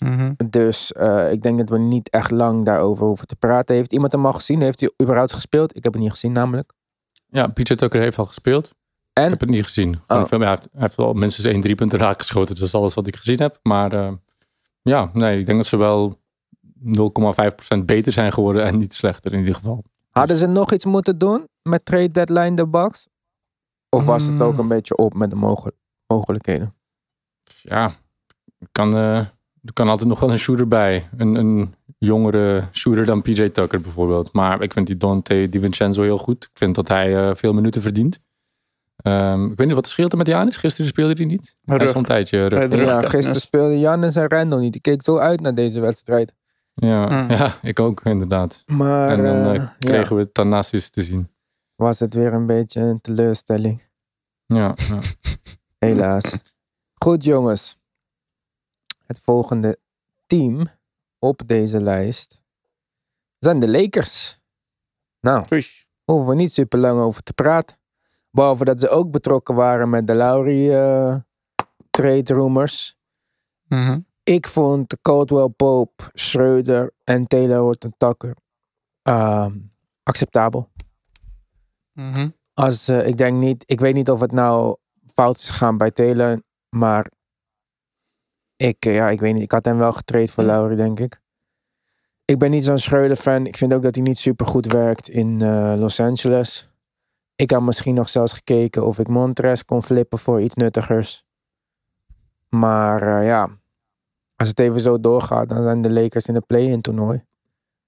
[0.03, 0.33] Mhm.
[0.49, 3.75] Dus eh, ik denk dat we niet echt lang daarover hoeven te praten.
[3.75, 4.61] Heeft iemand hem al gezien?
[4.61, 5.75] Heeft hij überhaupt gespeeld?
[5.75, 6.73] Ik heb het niet gezien namelijk.
[7.27, 8.71] Ja, PJ Tucker heeft al gespeeld.
[9.13, 9.23] En?
[9.23, 10.01] Ik heb het niet gezien.
[10.07, 10.27] Gewoon Oh.
[10.27, 10.47] veel meer.
[10.47, 12.55] Hij, heeft, hij heeft wel minstens één drie punten raak geschoten.
[12.55, 13.59] Dat is alles wat ik gezien heb.
[13.63, 14.11] Maar eh,
[14.81, 16.17] ja, nee, ik denk dat ze wel
[16.79, 19.83] 0,5% beter zijn geworden en niet slechter in ieder geval.
[20.09, 23.07] Hadden ze nog iets moeten doen met trade deadline de Bucks?
[23.89, 24.41] Of was het Mm.
[24.41, 25.71] ook een beetje op met de mogel-
[26.07, 26.73] mogelijkheden?
[27.61, 27.91] Ja,
[28.71, 29.17] kan, eh,
[29.63, 31.09] er kan altijd nog wel een shooter bij.
[31.17, 34.33] Een, een jongere shooter dan PJ Tucker bijvoorbeeld.
[34.33, 36.43] Maar ik vind die Dante DiVincenzo heel goed.
[36.43, 38.19] Ik vind dat hij eh, veel minuten verdient.
[38.99, 40.57] Ehm, ik weet niet wat de scheelt er met Janis.
[40.57, 41.55] Gisteren speelde hij niet.
[41.65, 42.75] Hij is al een tijdje rug.
[42.75, 44.75] Ja, gisteren speelden Jannes en Randall niet.
[44.75, 46.33] Ik keek zo uit naar deze wedstrijd.
[46.73, 47.29] Ja, Mm.
[47.29, 48.63] ja, ik ook inderdaad.
[48.65, 51.29] Maar en dan eh, eh, kregen ja, we Thanasis te zien.
[51.75, 53.83] was het weer een beetje een teleurstelling.
[54.45, 54.99] Ja, ja.
[55.87, 56.35] Helaas.
[56.93, 57.77] Goed jongens.
[59.05, 59.79] Het volgende
[60.25, 60.67] team
[61.19, 62.41] op deze lijst
[63.39, 64.39] zijn de Lakers.
[65.21, 65.65] Nou, Oei.
[66.03, 67.77] hoeven we niet super lang over te praten.
[68.31, 71.15] Behalve dat ze ook betrokken waren met de Lowry eh,
[71.89, 72.97] trade rumors.
[73.67, 73.99] Mhm.
[74.23, 78.35] Ik vond Caldwell Pope, Schreuder en Taylor Horton Tucker
[79.01, 79.57] ehm,
[80.03, 80.69] acceptabel.
[81.93, 82.29] Mhm.
[82.53, 85.91] Als, eh, ik denk niet, ik weet niet of het nou fout is gegaan bij
[85.91, 87.11] Taylor, maar
[88.55, 91.21] ik, eh, ja, ik weet niet, ik had hem wel getraind voor Lowry, denk ik.
[92.25, 93.45] Ik ben niet zo'n Schreuder fan.
[93.45, 95.39] Ik vind ook dat hij niet super goed werkt in
[95.79, 96.68] Los Angeles.
[97.39, 101.23] Ik had misschien nog zelfs gekeken of ik Montres kon flippen voor iets nuttigers.
[102.49, 103.49] Maar eh, ja,
[104.35, 107.23] als het even zo doorgaat, dan zijn de Lakers in de play-in toernooi.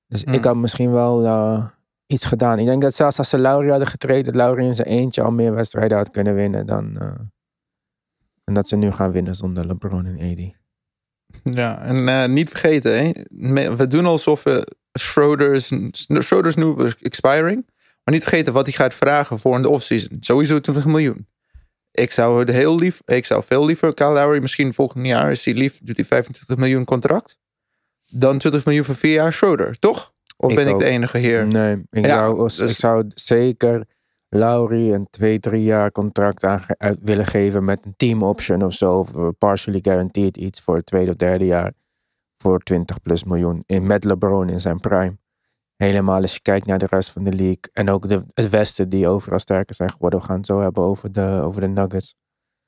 [0.07, 0.33] Dus Hmm.
[0.33, 1.65] ik had misschien wel eh,
[2.05, 2.59] iets gedaan.
[2.59, 5.53] Ik denk dat zelfs als ze Lowry hadden getraind, dat in zijn eentje al meer
[5.53, 7.13] wedstrijden had kunnen winnen dan, eh,
[8.43, 10.59] en dat ze nu gaan winnen zonder LeBron en AD.
[11.55, 13.75] Ja, en niet vergeten, hè.
[13.75, 17.65] We doen alsof we Schroeder is, Schroeder is nu expiring.
[18.03, 20.17] Maar niet vergeten wat hij gaat vragen voor in de offseason.
[20.19, 21.27] Sowieso 20 miljoen.
[21.91, 25.45] Ik zou het heel lief, ik zou veel liever Kyle Lowry, misschien volgend jaar is
[25.45, 27.37] hij lief, doet hij 25 miljoen contract.
[28.09, 30.13] Dan 20 miljoen voor vier jaar Schroeder, toch?
[30.37, 31.47] Of Ik ben ik de enige hier?
[31.47, 33.85] Nee, ik, Ja, zou, dus- ik zou zeker
[34.29, 38.73] Lowry een twee, drie jaar contract aan uit willen geven met een team option of
[38.73, 38.93] zo.
[38.93, 41.71] Of partially guaranteed iets voor het tweede of derde jaar.
[42.37, 43.63] Voor 20 plus miljoen.
[43.65, 45.17] In, met LeBron in zijn prime.
[45.81, 47.61] Helemaal als je kijkt naar de rest van de league.
[47.73, 50.19] En ook de, het Westen die overal sterker zijn geworden.
[50.19, 52.15] We gaan het zo hebben over de, over de Nuggets.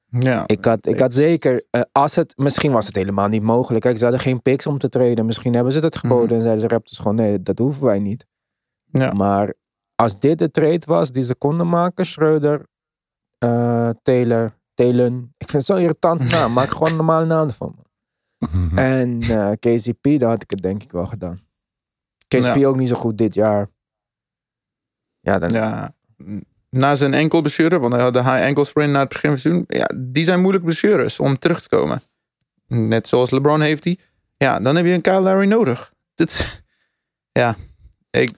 [0.10, 3.84] Ja, Ik had, ik had zeker, eh, als het, misschien was het helemaal niet mogelijk.
[3.84, 5.26] Kijk, ze hadden geen picks om te treden.
[5.26, 8.26] Misschien hebben ze het geboden en zeiden de Raptors gewoon, nee, dat hoeven wij niet.
[8.86, 9.12] Ja.
[9.12, 9.54] Maar
[9.95, 12.67] als dit de trade was die ze konden maken, Schreuder,
[13.38, 15.34] eh, Taylor, Talon.
[15.38, 16.54] Ik vind het zo'n irritant naam.
[16.54, 17.82] Maak gewoon een normale naam van me.
[18.76, 21.52] En eh, KCP, daar had ik het denk ik wel gedaan.
[22.38, 22.67] KCP Ja.
[22.67, 23.69] ook niet zo goed dit jaar.
[25.19, 25.96] Ja, dan, ja.
[26.69, 29.41] Na zijn enkelblessure, want hij had de high ankle sprain na het begin van het
[29.41, 29.63] seizoen.
[29.67, 32.02] Ja, die zijn moeilijk blessures om terug te komen.
[32.67, 34.00] Net zoals LeBron heeft die.
[34.38, 35.93] Ja, dan heb je een Kyle Lowry nodig.
[36.13, 36.63] Dit,
[37.41, 37.56] ja,
[38.10, 38.32] ik,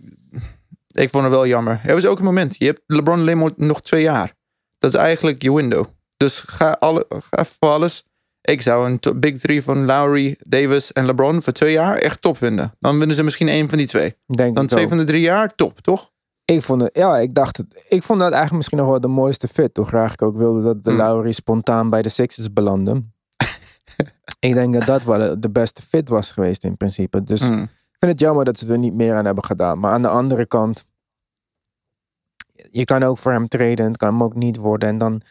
[0.88, 1.82] ik vond het wel jammer.
[1.84, 2.58] Er was ook een moment.
[2.58, 4.34] Je hebt LeBron alleen nog twee jaar.
[4.78, 5.86] Dat is eigenlijk je window.
[6.18, 8.06] Dus ga, alle, ga voor alles.
[8.46, 12.38] Ik zou een big three van Lowry, Davis en LeBron voor twee jaar echt top
[12.38, 12.74] vinden.
[12.80, 14.16] Dan winnen ze misschien één van die twee.
[14.26, 14.90] denk Dan twee ook.
[14.90, 16.12] van de drie jaar, top, toch?
[16.46, 17.86] Ik vond het, ja, ik dacht het.
[17.90, 19.78] Ik vond dat eigenlijk misschien nog wel de mooiste fit.
[19.78, 20.98] Hoe graag ik ook wilde dat de Mm.
[20.98, 23.04] Lowry spontaan bij de Sixers belandde.
[24.40, 27.24] ik denk dat dat wel de beste fit was geweest in principe.
[27.24, 27.62] Dus Mm.
[27.64, 29.80] ik vind het jammer dat ze er niet meer aan hebben gedaan.
[29.80, 30.84] Maar aan de andere kant,
[32.72, 33.86] je kan ook voor hem treden.
[33.88, 34.90] Het kan hem ook niet worden.
[34.90, 35.22] En dan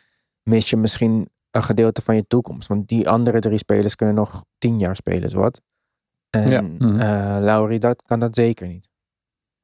[0.42, 2.68] mis je misschien een gedeelte van je toekomst.
[2.68, 5.60] Want die andere drie spelers kunnen nog tien jaar spelen, zowat.
[6.30, 6.60] En Ja.
[6.60, 7.00] Mhm.
[7.00, 8.88] eh, Lowry, dat kan dat zeker niet.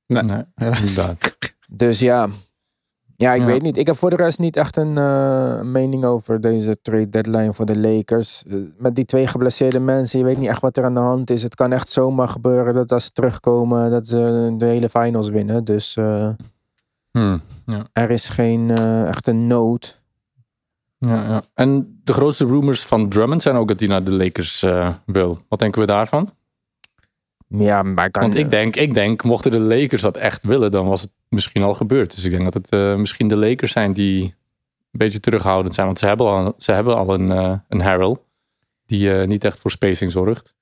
[0.07, 0.23] Nee.
[0.23, 0.45] Nee,
[0.81, 1.17] inderdaad.
[1.71, 2.29] Dus ja,
[3.17, 3.47] ja ik Ja.
[3.47, 3.77] weet niet.
[3.77, 7.67] Ik heb voor de rest niet echt een eh, mening over deze trade deadline voor
[7.67, 8.45] de Lakers.
[8.47, 11.31] Eh, met die twee geblesseerde mensen, je weet niet echt wat er aan de hand
[11.31, 11.43] is.
[11.43, 15.65] Het kan echt zomaar gebeuren dat als ze terugkomen, dat ze de hele finals winnen.
[15.65, 16.29] Dus eh,
[17.11, 17.43] Hmm.
[17.93, 20.00] er is geen eh, echte nood.
[21.07, 21.43] Ja, ja.
[21.55, 25.41] En de grootste rumors van Drummond zijn ook dat hij naar de Lakers eh, wil.
[25.49, 26.31] Wat denken we daarvan?
[27.49, 30.87] Ja, maar kan, Want ik denk, ik denk, mochten de Lakers dat echt willen, dan
[30.87, 32.15] was het misschien al gebeurd.
[32.15, 35.87] Dus ik denk dat het eh, misschien de Lakers zijn die een beetje terughoudend zijn.
[35.87, 38.17] Want ze hebben al, ze hebben al een, eh, een Harrell
[38.87, 40.55] die eh, niet echt voor spacing zorgt.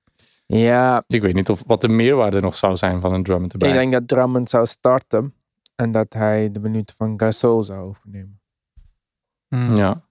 [0.47, 3.69] Ja, Ik weet niet of wat de meerwaarde nog zou zijn van een Drummond erbij.
[3.69, 5.35] ik denk dat Drummond zou starten.
[5.77, 8.41] En dat hij de minuten van Gasol zou overnemen.
[9.49, 9.77] Mm.
[9.77, 10.03] Ja,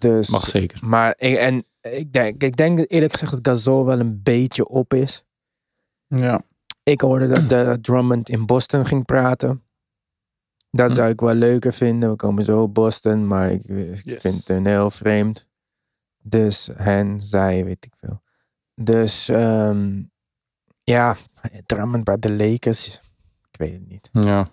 [0.00, 0.78] Dus, mag zeker.
[0.86, 4.94] Maar ik, en ik denk, ik denk eerlijk gezegd dat Gasol wel een beetje op
[4.94, 5.24] is.
[6.06, 6.42] Ja.
[6.82, 9.62] Ik hoorde dat de Drummond in Boston ging praten.
[10.70, 10.94] Dat Hm.
[10.94, 12.10] zou ik wel leuker vinden.
[12.10, 14.20] We komen zo op Boston, maar ik, ik Yes.
[14.20, 15.48] vind het een heel vreemd.
[16.22, 18.22] Dus hen, zij, weet ik veel.
[18.74, 20.02] Dus ehm,
[20.82, 21.16] ja,
[21.66, 23.00] Drummond bij de Lakers.
[23.50, 24.08] Ik weet het niet.
[24.12, 24.48] Ja.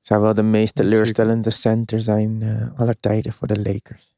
[0.00, 4.14] Zou wel de meest teleurstellende center zijn eh aller tijden voor de Lakers.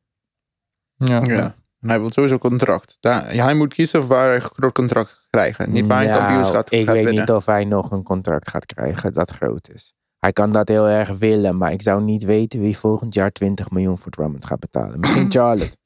[0.94, 1.20] Ja.
[1.24, 1.54] ja.
[1.80, 2.96] En hij wil sowieso contract.
[3.00, 5.72] Daar, ja, hij moet kiezen waar hij een groot contract gaat krijgen.
[5.72, 7.20] Niet waar hij Nou, kampioenschap Ik gaat weet winnen.
[7.22, 9.94] niet of hij nog een contract gaat krijgen dat groot is.
[10.18, 13.70] Hij kan dat heel erg willen, maar ik zou niet weten wie volgend jaar 20
[13.70, 15.00] miljoen voor Drummond gaat betalen.
[15.00, 15.76] Misschien Charlotte.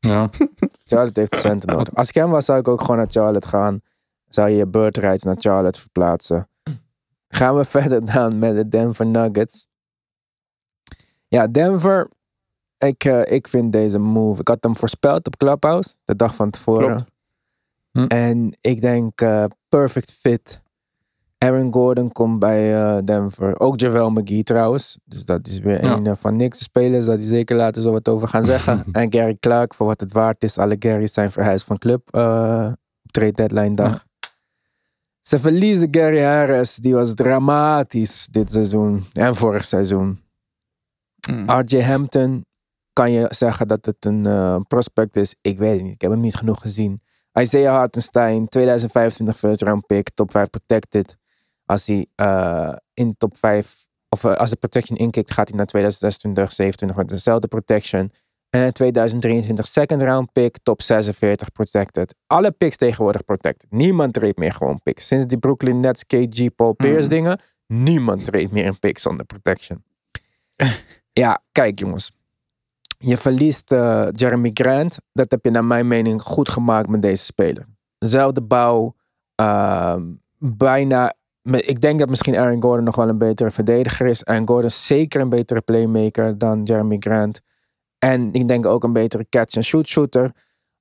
[0.00, 0.28] Ja.
[0.88, 1.94] Charlotte heeft de centen nodig.
[1.94, 3.80] Als ik hem was, zou ik ook gewoon naar Charlotte gaan.
[4.28, 6.48] Zou je je bird rights naar Charlotte verplaatsen.
[7.28, 9.66] Gaan we verder dan met de Denver Nuggets.
[11.28, 12.08] Ja, Denver.
[12.78, 14.40] Ik, eh, ik vind deze move.
[14.40, 15.94] Ik had hem voorspeld op Clubhouse.
[16.04, 17.06] De dag van tevoren.
[17.92, 18.04] Hm.
[18.04, 20.60] En ik denk eh, perfect fit.
[21.38, 23.60] Aaron Gordon komt bij eh, Denver.
[23.60, 24.98] Ook Javel McGee trouwens.
[25.04, 25.96] Dus dat is weer Ja.
[25.96, 27.04] een van niks spelers.
[27.04, 28.84] Dat hij zeker later zo wat over gaan zeggen.
[28.92, 30.58] en Gary Clark, voor wat het waard is.
[30.58, 34.06] Alle Gary's zijn verhuisd van club op trade deadline dag.
[35.28, 36.74] Ze verliezen Gary Harris.
[36.74, 39.04] Die was dramatisch dit seizoen.
[39.12, 40.20] En vorig seizoen.
[41.30, 41.50] Mm.
[41.50, 42.44] RJ Hampton
[42.92, 45.34] kan je zeggen dat het een eh, prospect is.
[45.40, 45.94] Ik weet het niet.
[45.94, 47.00] Ik heb hem niet genoeg gezien.
[47.32, 51.16] Isaiah Hartenstein, 2025 first round pick, top 5 protected.
[51.64, 55.66] Als hij eh, in top 5, of eh, als de protection inkikt, gaat hij naar
[55.66, 58.12] 2026, 27 met dezelfde protection.
[58.50, 62.14] En 2023 second round pick, top 46 protected.
[62.26, 63.70] Alle picks tegenwoordig protected.
[63.70, 65.06] Niemand treedt meer gewoon picks.
[65.06, 67.08] Sinds die Brooklyn Nets, KG, Paul Pierce Mhm.
[67.08, 69.84] dingen, niemand treedt meer een pick zonder protection.
[71.12, 72.12] ja, kijk jongens.
[72.98, 74.98] Je verliest eh, Jeremy Grant.
[75.12, 77.64] Dat heb je naar mijn mening goed gemaakt met deze speler.
[77.98, 78.94] Zelfde bouw.
[79.34, 80.02] ehm,
[80.38, 81.14] bijna.
[81.42, 84.24] Ik denk dat misschien Aaron Gordon nog wel een betere verdediger is.
[84.24, 87.40] Aaron Gordon is zeker een betere playmaker dan Jeremy Grant.
[87.98, 90.32] En ik denk ook een betere catch-and-shoot shooter.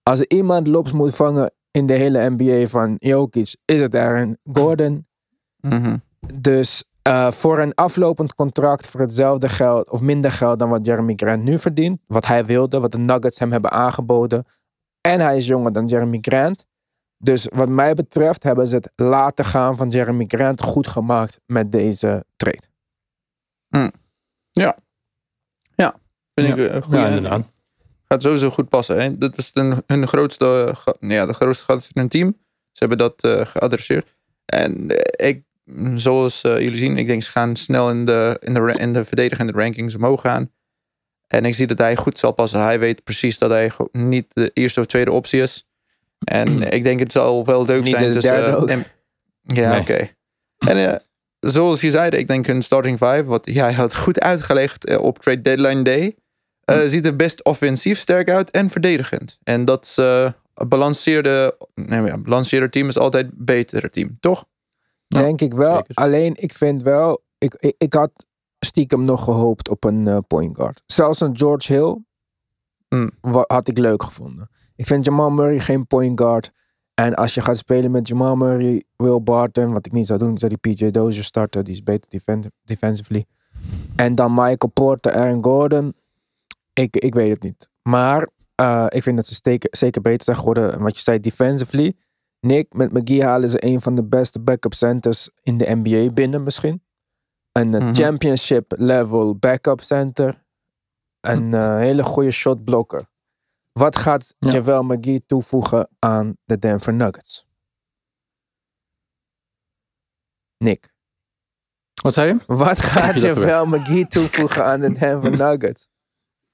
[0.03, 4.38] Als er iemand lobs moet vangen in de hele NBA van Jokic, is het Aaron
[4.43, 5.08] Gordon.
[5.62, 5.97] Mhm.
[6.34, 11.13] Dus Eh, voor een aflopend contract voor hetzelfde geld of minder geld dan wat Jeremy
[11.15, 11.99] Grant nu verdient.
[12.08, 14.45] Wat hij wilde, wat de Nuggets hem hebben aangeboden.
[15.01, 16.65] En hij is jonger dan Jeremy Grant.
[17.17, 21.71] Dus wat mij betreft hebben ze het laten gaan van Jeremy Grant goed gemaakt met
[21.71, 22.67] deze trade.
[26.41, 26.63] Vind Ja.
[26.65, 27.41] ik een goede Ja, inderdaad.
[28.08, 29.02] Gaat sowieso goed passen.
[29.02, 29.17] Hè?
[29.17, 32.38] Dat is hun, hun grootste, ja, de grootste gat in hun team.
[32.71, 34.08] Ze hebben dat eh, geadresseerd.
[34.45, 35.43] En eh, ik,
[35.95, 39.06] zoals eh, jullie zien, ik denk ze gaan snel in de, in de, in de
[39.06, 40.52] verdedigende rankings omhoog gaan.
[41.28, 42.60] En ik zie dat hij goed zal passen.
[42.62, 45.67] Hij weet precies dat hij niet de eerste of tweede optie is.
[46.23, 48.36] En ik denk het zal wel leuk Niet zijn de tussen...
[48.36, 48.69] derde ook.
[48.69, 48.86] en-
[49.41, 49.80] ja, Nee.
[49.80, 50.10] oké.
[50.58, 51.02] En
[51.39, 55.41] zoals je zei, ik denk hun starting five, wat jij had goed uitgelegd op trade
[55.41, 56.15] deadline day,
[56.75, 59.38] eh, ziet er best offensief sterk uit en verdedigend.
[59.43, 60.34] En dat is, een
[60.67, 64.45] balanceerde, nee, ja, balanceerde team is altijd een betere team, toch?
[65.08, 65.75] Ja, Denk ik wel.
[65.75, 65.95] zeker.
[65.95, 68.12] Alleen ik vind wel, ik, ik, ik had
[68.60, 70.84] stiekem nog gehoopt op een eh, point guard.
[70.86, 71.97] Zelfs een George Hill
[72.88, 73.12] Hmm.
[73.47, 74.49] had ik leuk gevonden.
[74.75, 76.51] Ik vind Jamal Murray geen point guard.
[76.93, 80.32] En als je gaat spelen met Jamal Murray, Will Barton, wat ik niet zou doen,
[80.32, 83.25] ik zou die PJ Dozier starten, die is beter defen- defensively.
[83.95, 85.93] En dan Michael Porter, Aaron Gordon.
[86.77, 87.69] Ik, ik weet het niet.
[87.81, 90.73] Maar eh, ik vind dat ze steken, zeker beter zijn geworden.
[90.73, 91.95] En wat je zei, defensively.
[92.39, 96.43] Nick, met McGee halen ze een van de beste backup centers in de NBA binnen
[96.43, 96.83] misschien.
[97.51, 97.93] Een eh, Mhm.
[97.93, 100.43] championship level backup center.
[101.21, 103.01] Een eh, hele goede shotblokker.
[103.71, 104.49] Wat gaat Ja.
[104.51, 107.45] Javel McGee toevoegen aan de Denver Nuggets?
[110.57, 110.93] Nick,
[112.01, 112.39] Wat zei je?
[112.55, 115.87] wat gaat Javel McGee toevoegen aan de Denver Nuggets?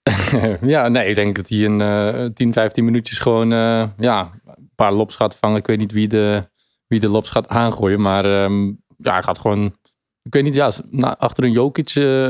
[0.61, 4.71] ja, nee, ik denk dat hij in eh 10, 15 minuutjes gewoon eh, ja, een
[4.75, 5.57] paar lobs gaat vangen.
[5.57, 6.49] Ik weet niet wie de,
[6.87, 8.65] wie de lobs gaat aangooien, maar ehm,
[8.97, 9.75] ja, hij gaat gewoon...
[10.21, 10.71] Ik weet niet, ja,
[11.17, 12.29] achter een Jokic eh,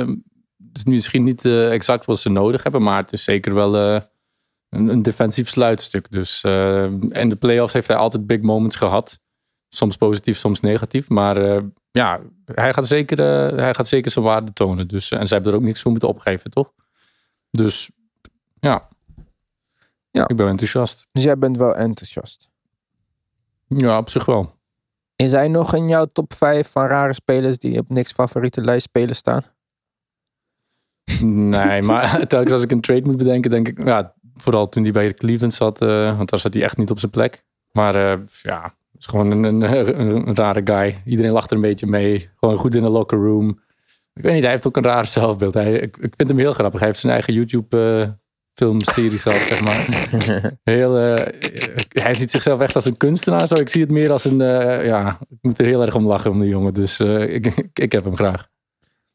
[0.73, 3.75] is nu misschien niet eh, exact wat ze nodig hebben, maar het is zeker wel
[3.75, 4.03] een,
[4.87, 6.11] een defensief sluitstuk.
[6.11, 9.19] Dus, en de playoffs heeft hij altijd big moments gehad.
[9.69, 11.09] Soms positief, soms negatief.
[11.09, 13.17] Maar ja, hij gaat, zeker,
[13.57, 14.87] hij gaat zeker zijn waarde tonen.
[14.87, 16.73] Dus, en zij hebben er ook niks voor moeten opgeven, toch?
[17.57, 17.89] Dus
[18.59, 18.87] ja.
[20.11, 20.27] Ja.
[20.27, 21.07] Ik ben enthousiast.
[21.11, 22.49] Dus jij bent wel enthousiast.
[23.67, 24.55] Ja, op zich wel.
[25.15, 28.83] Is hij nog in jouw top 5 van rare spelers die op niks favoriete lijst
[28.83, 29.41] spelen staan?
[31.21, 34.91] Nee, maar telkens als ik een trade moet bedenken, denk ik, ja, vooral toen hij
[34.91, 37.45] bij de Cleveland zat, eh, want daar zat hij echt niet op zijn plek.
[37.71, 41.01] Maar eh, ja, het is gewoon een, een, een rare guy.
[41.05, 42.29] Iedereen lacht er een beetje mee.
[42.35, 43.59] Gewoon goed in de locker room.
[44.13, 45.53] Ik weet niet, hij heeft ook een raar zelfbeeld.
[45.53, 46.79] Hij, ik, ik vind hem heel grappig.
[46.79, 48.09] Hij heeft zijn eigen YouTube eh,
[48.53, 50.53] filmserie gehad, zeg maar.
[50.73, 51.25] Heel, eh,
[51.89, 53.47] hij ziet zichzelf echt als een kunstenaar.
[53.47, 53.55] Zo.
[53.55, 56.31] Ik zie het meer als een, eh, ja, ik moet er heel erg om lachen
[56.31, 56.73] om de jongen.
[56.73, 58.47] Dus ik, ik, heb hem graag.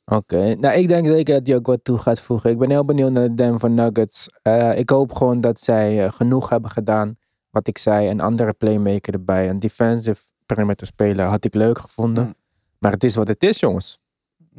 [0.05, 2.51] Oké, nou ik denk zeker dat hij ook wat toe gaat voegen.
[2.51, 4.27] Ik ben heel benieuwd naar de Denver Nuggets.
[4.75, 7.17] Ik hoop gewoon dat zij genoeg hebben gedaan.
[7.51, 9.49] Wat ik zei, een andere playmaker erbij.
[9.49, 12.35] Een defensive perimeter speler had ik leuk gevonden.
[12.79, 13.99] Maar het is wat het is, jongens.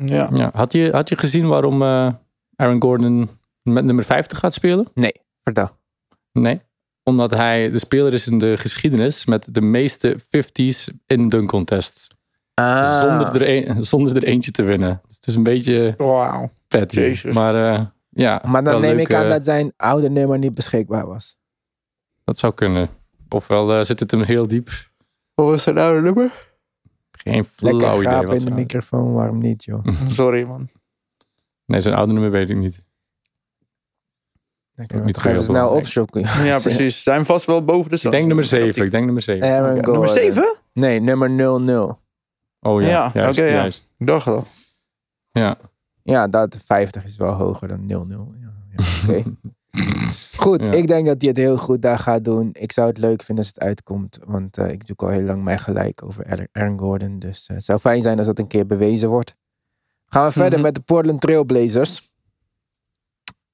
[0.05, 0.29] Ja.
[0.33, 0.49] Ja.
[0.53, 2.13] Had, je, had je gezien waarom eh,
[2.55, 3.29] Aaron Gordon
[3.61, 4.87] met nummer 50 gaat spelen?
[4.93, 5.69] Nee, vertel.
[6.31, 6.61] Nee.
[7.03, 12.07] Omdat hij de speler is in de geschiedenis met de meeste 50s in dunk contests.
[12.53, 15.01] Ah, Zonder, er een- zonder er eentje te winnen.
[15.07, 15.95] Dus het is een beetje
[16.67, 16.99] petty.
[16.99, 17.33] Jezus.
[17.35, 18.41] Maar eh, ja.
[18.45, 21.37] maar dan neem leuk, ik aan dat zijn oude nummer niet beschikbaar was.
[22.23, 22.89] Dat zou kunnen.
[23.29, 24.69] Ofwel eh, zit het hem heel diep.
[25.33, 26.48] Wat was zijn oude nummer?
[27.23, 28.21] Geen Lekker flauw idee.
[28.21, 29.85] Wat in de microfoon, waarom niet, joh?
[30.07, 30.67] Sorry, man.
[31.65, 32.79] nee, zijn oude nummer weet ik niet.
[34.71, 36.21] Lekker, niet ga je snel opzoeken.
[36.43, 37.03] Ja, precies.
[37.03, 38.85] Zijn vast wel boven de Ik denk nummer 7.
[38.85, 39.47] Ik denk nummer 7.
[39.47, 40.15] Aaron Oké, Nummer Gordon.
[40.33, 40.55] 7?
[40.73, 41.99] Nee, nummer 00.
[42.59, 43.53] Oh ja, Ja, oké, ja.
[43.53, 43.93] juist.
[43.97, 44.45] Ik dacht al.
[45.31, 45.57] Ja.
[46.03, 47.87] Ja, dat 50 is wel hoger dan 0-0.
[48.39, 49.23] Ja, ja, oké.
[50.37, 50.71] Goed, Ja.
[50.73, 52.49] ik denk dat hij het heel goed daar gaat doen.
[52.53, 54.19] Ik zou het leuk vinden als het uitkomt.
[54.25, 57.19] Want eh, ik zoek al heel lang mijn gelijk over Aaron- Aaron Gordon.
[57.19, 59.35] Dus eh, het zou fijn zijn als dat een keer bewezen wordt.
[60.05, 60.61] Gaan we verder Mhm.
[60.61, 62.11] met de Portland Trailblazers.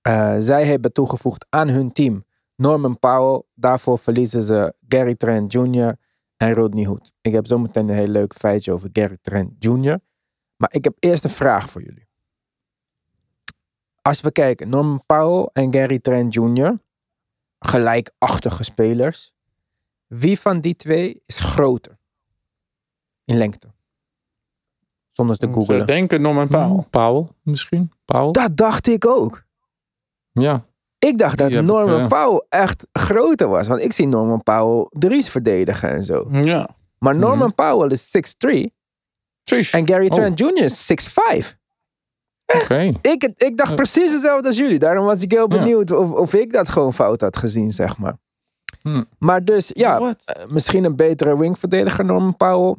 [0.02, 2.26] Eh, zij hebben toegevoegd aan hun team
[2.56, 3.44] Norman Powell.
[3.54, 5.96] Daarvoor verliezen ze Gary Trent Jr.
[6.38, 7.14] en Rodney Hood.
[7.22, 10.00] Ik heb zometeen een heel leuk feitje over Gary Trent Jr.
[10.58, 12.08] Maar ik heb eerst een vraag voor jullie.
[14.08, 16.78] Als we kijken, Norman Powell en Gary Trent Jr.
[17.60, 19.34] Gelijkachtige spelers.
[20.08, 21.98] Wie van die twee is groter?
[23.26, 23.68] In lengte.
[25.10, 25.88] Zonder te Ze googlen.
[25.88, 26.84] denken Norman Powell.
[26.90, 27.92] Powell misschien?
[28.06, 28.32] Powell?
[28.32, 29.44] Dat dacht ik ook.
[30.32, 30.66] Ja.
[31.00, 33.68] Ik dacht dat ik, Norman eh, Powell echt groter was.
[33.68, 36.28] Want ik zie Norman Powell drie's verdedigen en zo.
[36.32, 36.70] Ja.
[37.00, 37.56] Maar Norman Mhm.
[37.56, 38.74] Powell is 6'3.
[39.44, 39.72] Precies.
[39.72, 40.14] En Gary Oh.
[40.16, 40.64] Trent Jr.
[40.64, 41.58] is 6'5.
[42.62, 42.92] Oké.
[43.02, 44.80] Ik, ik dacht precies hetzelfde als jullie.
[44.80, 45.58] Daarom was ik heel Ja.
[45.58, 48.18] benieuwd of, of ik dat gewoon fout had gezien, zeg maar.
[48.82, 49.06] Hmm.
[49.20, 50.24] Maar dus, ja, What?
[50.26, 52.76] eh, misschien een betere wingverdediger Norman Powell.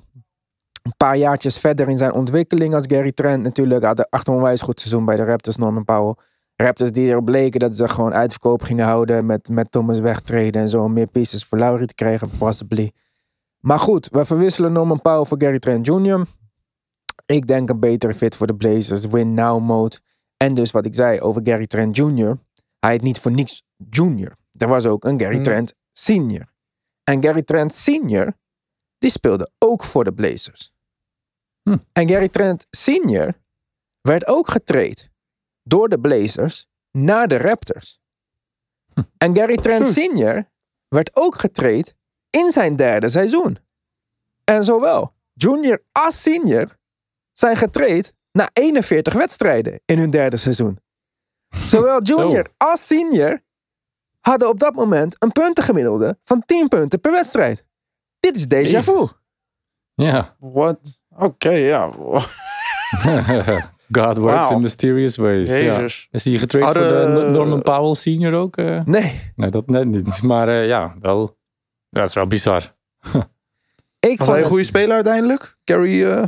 [0.83, 3.85] Een paar jaartjes verder in zijn ontwikkeling als Gary Trent natuurlijk.
[3.85, 6.15] Had een echt onwijs goed seizoen bij de Raptors, Norman Powell.
[6.57, 10.69] Raptors die erop bleken dat ze gewoon uitverkoop gingen houden met, met Thomas wegtreden en
[10.69, 10.83] zo.
[10.83, 12.91] Om meer pieces voor Lowry te krijgen, possibly.
[13.61, 16.23] Maar goed, we verwisselen Norman Powell voor Gary Trent Jr.
[17.27, 19.07] Ik denk een betere fit voor de Blazers.
[19.07, 19.99] Win now mode.
[20.37, 22.39] En dus wat ik zei over Gary Trent Jr.
[22.79, 24.33] Hij heet niet voor niks Jr.
[24.51, 25.43] Er was ook een Gary Hmm.
[25.43, 26.55] Trent Senior.
[27.05, 28.37] En Gary Trent Senior,
[28.99, 30.73] die speelde ook voor de Blazers.
[31.63, 31.77] Hm.
[31.93, 33.33] En Gary Trent Senior
[34.01, 35.11] werd ook getraind
[35.63, 38.01] door de Blazers naar de Raptors.
[39.19, 39.87] En Gary Trent.
[39.87, 40.51] Senior
[40.89, 41.95] werd ook getraind
[42.31, 43.59] in zijn derde seizoen.
[44.45, 46.76] En zowel Junior als Senior
[47.39, 50.79] zijn getraind na 41 wedstrijden in hun derde seizoen.
[51.49, 53.41] Zowel Junior als Senior
[54.21, 57.65] hadden op dat moment een puntengemiddelde van 10 punten per wedstrijd.
[58.21, 59.07] Dit is déjà vu.
[59.95, 60.37] Ja.
[60.39, 61.03] What?
[61.17, 61.91] Oké, ja.
[63.93, 65.57] God works in mysterious ways.
[65.57, 65.81] Ja.
[66.11, 68.57] Is hij getraind voor de Norman Powell senior ook?
[68.57, 68.81] eh?
[68.85, 70.23] Nee, Nee, dat net niet.
[70.23, 71.39] Maar eh, ja, wel.
[71.91, 72.63] Dat is wel bizar.
[74.01, 75.57] ik Was vond hij een het- goede speler uiteindelijk?
[75.65, 76.23] Gary, eh,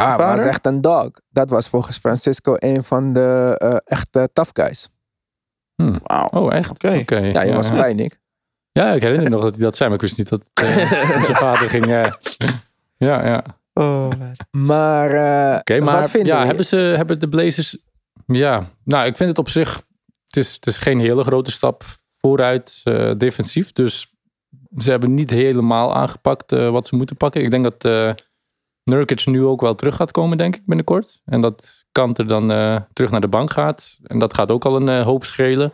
[0.00, 0.36] Ah, vader?
[0.36, 1.10] was echt een dog.
[1.30, 4.88] Dat was volgens Francisco een van de eh, echte tough guys.
[5.76, 6.28] wauw.
[6.30, 6.70] Oh, echt?
[6.70, 7.16] Oké.
[7.16, 8.18] Ja, je was erbij, Nick.
[8.72, 10.66] Ja, ik herinner me nog dat hij dat zei, maar ik wist niet dat het,
[10.66, 11.86] eh, onze vader ging.
[11.86, 12.12] eh,
[12.96, 13.44] ja, ja.
[13.72, 14.10] Oh,
[14.50, 16.46] Maar, eh Oké, maar wat vinden ja, we?
[16.46, 17.78] hebben, ze, hebben de Blazers...
[18.26, 19.82] Ja, nou, ik vind het op zich...
[20.26, 21.84] Het is, het is geen hele grote stap
[22.20, 23.72] vooruit eh, defensief.
[23.72, 24.14] Dus
[24.76, 27.42] ze hebben niet helemaal aangepakt eh, wat ze moeten pakken.
[27.42, 28.12] Ik denk dat eh
[28.90, 31.20] Nurkic nu ook wel terug gaat komen, denk ik, binnenkort.
[31.24, 33.98] En dat Kanter dan eh, terug naar de bank gaat.
[34.02, 35.72] En dat gaat ook al een eh, hoop schelen.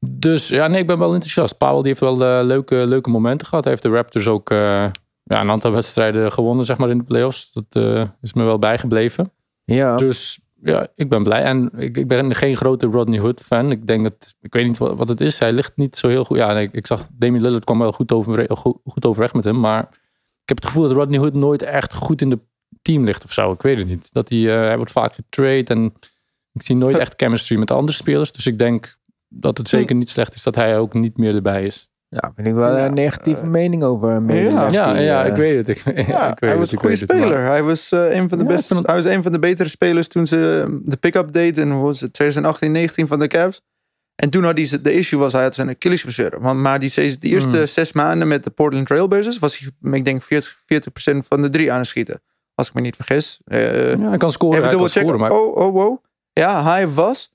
[0.00, 1.58] Dus ja, nee, ik ben wel enthousiast.
[1.58, 3.64] Powell die heeft wel eh, leuke, leuke momenten gehad.
[3.64, 7.52] Hij heeft de Raptors ook ja, een aantal wedstrijden gewonnen, zeg maar, in de playoffs.
[7.52, 7.82] Dat
[8.20, 9.32] is me wel bijgebleven.
[9.64, 11.42] Ja, Dus ja, ik ben blij.
[11.42, 13.70] En ik, ik ben geen grote Rodney Hood fan.
[13.70, 15.38] Ik denk dat, ik weet niet wat, wat het is.
[15.38, 16.36] Hij ligt niet zo heel goed.
[16.36, 19.60] Ja, nee, ik zag Damian Lillard kwam wel goed, over, goed, goed overweg met hem.
[19.60, 19.88] Maar
[20.46, 22.38] ik heb het gevoel dat Rodney Hood nooit echt goed in de
[22.82, 23.52] team ligt of zo.
[23.52, 24.12] Ik weet het niet.
[24.12, 25.94] Dat hij, eh, hij wordt vaak getrade en
[26.52, 28.32] ik zie nooit echt chemistry met andere spelers.
[28.32, 28.96] Dus ik denk
[29.28, 31.88] dat het zeker niet slecht is dat hij ook niet meer erbij is.
[32.08, 34.20] ja, vind ik wel Ja, een negatieve mening over ja.
[34.20, 35.68] medelijf Ja, die, ja, eh, ik weet het.
[35.68, 37.44] Ik, ik Ja, weet hij het, was een ik goede weet het, maar- speler.
[37.46, 40.08] Hij was eh, een van de ik het- Hij was een van de betere spelers
[40.08, 43.60] toen ze de pick-up deed in wat was het, 2018, 19 van de Cavs.
[44.16, 46.40] En toen had hij de issue was hij had zijn Achilles blessure.
[46.40, 47.66] Want maar die, die eerste Hmm.
[47.66, 50.56] zes maanden met de Portland Trailblazers was hij, ik denk 40,
[51.14, 52.20] 40% van de drie aan het schieten.
[52.54, 53.40] Als ik me niet vergis.
[53.44, 54.58] Eh, Ja, hij kan scoren.
[54.58, 55.18] even dubbel checken.
[55.18, 56.02] maar Oh, oh, oh.
[56.32, 57.30] Ja, hij was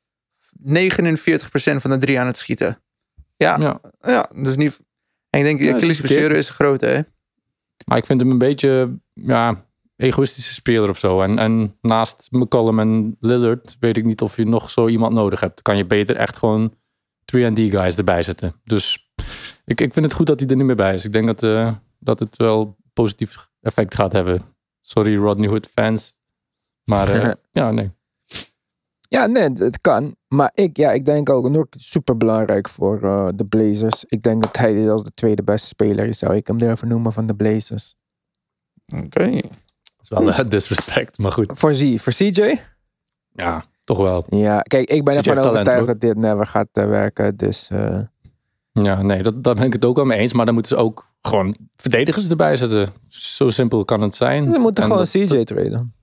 [0.63, 2.81] 49% van de drie aan het schieten.
[3.37, 3.79] Ja, ja.
[4.01, 4.29] ja.
[4.35, 4.79] dus niet.
[5.29, 6.27] En ik denk, de Ja, is Achilles niet verkeerd.
[6.27, 6.99] blessure is groot, hè?
[7.85, 9.65] Maar ik vind hem een beetje ja,
[10.01, 11.21] egoïstische speler of zo.
[11.21, 15.39] En, en naast McCollum en Lillard weet ik niet of je nog zo iemand nodig
[15.39, 15.61] hebt.
[15.61, 16.73] Kan je beter echt gewoon
[17.35, 18.53] 3D guys erbij zetten.
[18.63, 19.11] Dus
[19.65, 21.05] ik, ik vind het goed dat hij er niet meer bij is.
[21.05, 24.41] Ik denk dat, eh, dat het wel positief effect gaat hebben.
[24.81, 26.15] Sorry Rodney Hood fans.
[26.83, 27.31] Maar eh,
[27.61, 27.91] ja, nee.
[29.07, 30.15] Ja, nee, het- kan.
[30.27, 34.05] Maar ik, ja, ik denk ook nog super belangrijk voor eh, de Blazers.
[34.05, 37.13] Ik denk dat hij als de tweede beste speler is, zou ik hem durven noemen
[37.13, 37.95] van de Blazers.
[39.03, 39.39] Oké.
[40.11, 41.51] Wel eh, disrespect, maar goed.
[41.55, 42.61] Voor, Z, voor CJ?
[43.33, 44.25] Ja, toch wel.
[44.29, 45.87] Ja, kijk, ik ben CJ ervan talent, overtuigd hoor.
[45.87, 47.37] dat dit never gaat eh, werken.
[47.37, 47.99] Dus eh,
[48.71, 50.33] Ja, nee, dat, daar ben ik het ook wel mee eens.
[50.33, 52.89] Maar dan moeten ze ook gewoon verdedigers erbij zetten.
[53.09, 54.51] Zo simpel kan het zijn.
[54.51, 55.93] ze moeten En gewoon dat- CJ treden.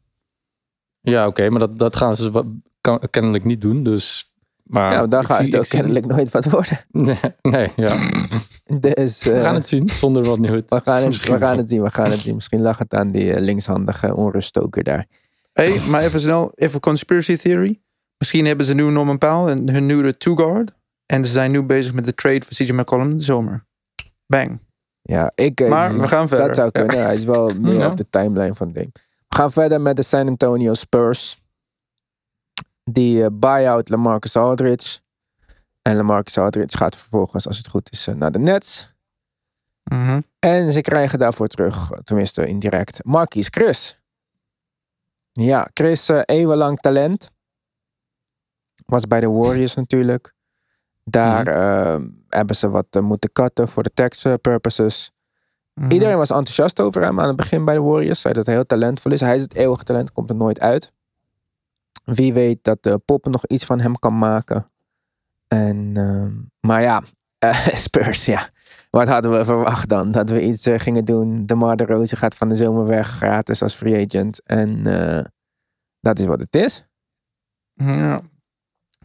[1.01, 2.45] Ja, oké, maar dat, dat gaan ze
[2.81, 3.83] kan, kennelijk niet doen.
[3.83, 4.33] Dus,
[4.69, 6.79] maar ja, daar het ik ook zie- kennelijk nooit wat worden.
[7.07, 7.97] Nee, nee ja.
[8.81, 10.65] Dus, we eh, gaan het zien zonder Rodney Hood.
[10.71, 12.35] we, gaan het, we gaan het zien, we gaan het zien.
[12.35, 15.07] Misschien lag het aan die eh, linkshandige onruststoker daar.
[15.53, 17.81] Hey, maar even snel, even conspiracy theory.
[18.19, 20.73] Misschien hebben ze nu Norman Powell en hun nieuwe two-guard.
[21.07, 23.65] En ze zijn nu bezig met de trade van CJ McCollum in de zomer.
[24.27, 24.61] Bang.
[25.03, 26.47] Ja, ik, eh, Maar we gaan verder.
[26.47, 27.05] Dat zou kunnen.
[27.05, 27.87] Hij is wel meer Ja.
[27.87, 28.91] op de timeline van het ding.
[29.29, 31.39] We gaan verder met de San Antonio Spurs.
[32.91, 35.01] Die eh, buy-out Lamarcus Aldridge.
[35.83, 38.97] En Lamarcus Aldridge gaat vervolgens, als het goed is, eh, naar de Nets.
[39.89, 40.21] Mhm.
[40.39, 44.01] En ze krijgen daarvoor terug, eh, tenminste indirect, Marquis Chris.
[45.33, 47.31] Ja, Chris, eh, eeuwenlang talent.
[48.87, 50.35] Was bij de Warriors natuurlijk.
[51.05, 55.13] Daar eh, hebben ze wat moeten cutten voor de tax purposes.
[55.75, 55.91] Mhm.
[55.93, 58.21] Iedereen was enthousiast over hem aan het begin bij de Warriors.
[58.21, 59.21] Zei dat hij heel talentvol is.
[59.21, 60.93] Hij is het eeuwige talent, komt er nooit uit.
[62.15, 64.71] Wie weet dat de Poppen nog iets van hem kan maken.
[65.49, 67.03] En, ehm, maar ja,
[67.39, 68.51] eh, Spurs, ja.
[68.91, 70.11] Wat hadden we verwacht dan?
[70.11, 71.47] Dat we iets eh, gingen doen.
[71.47, 74.43] De Mar de Roze gaat van de zomer weg, gratis als free agent.
[74.43, 75.25] En eh,
[76.01, 76.85] dat is wat het is.
[77.75, 78.21] Ja,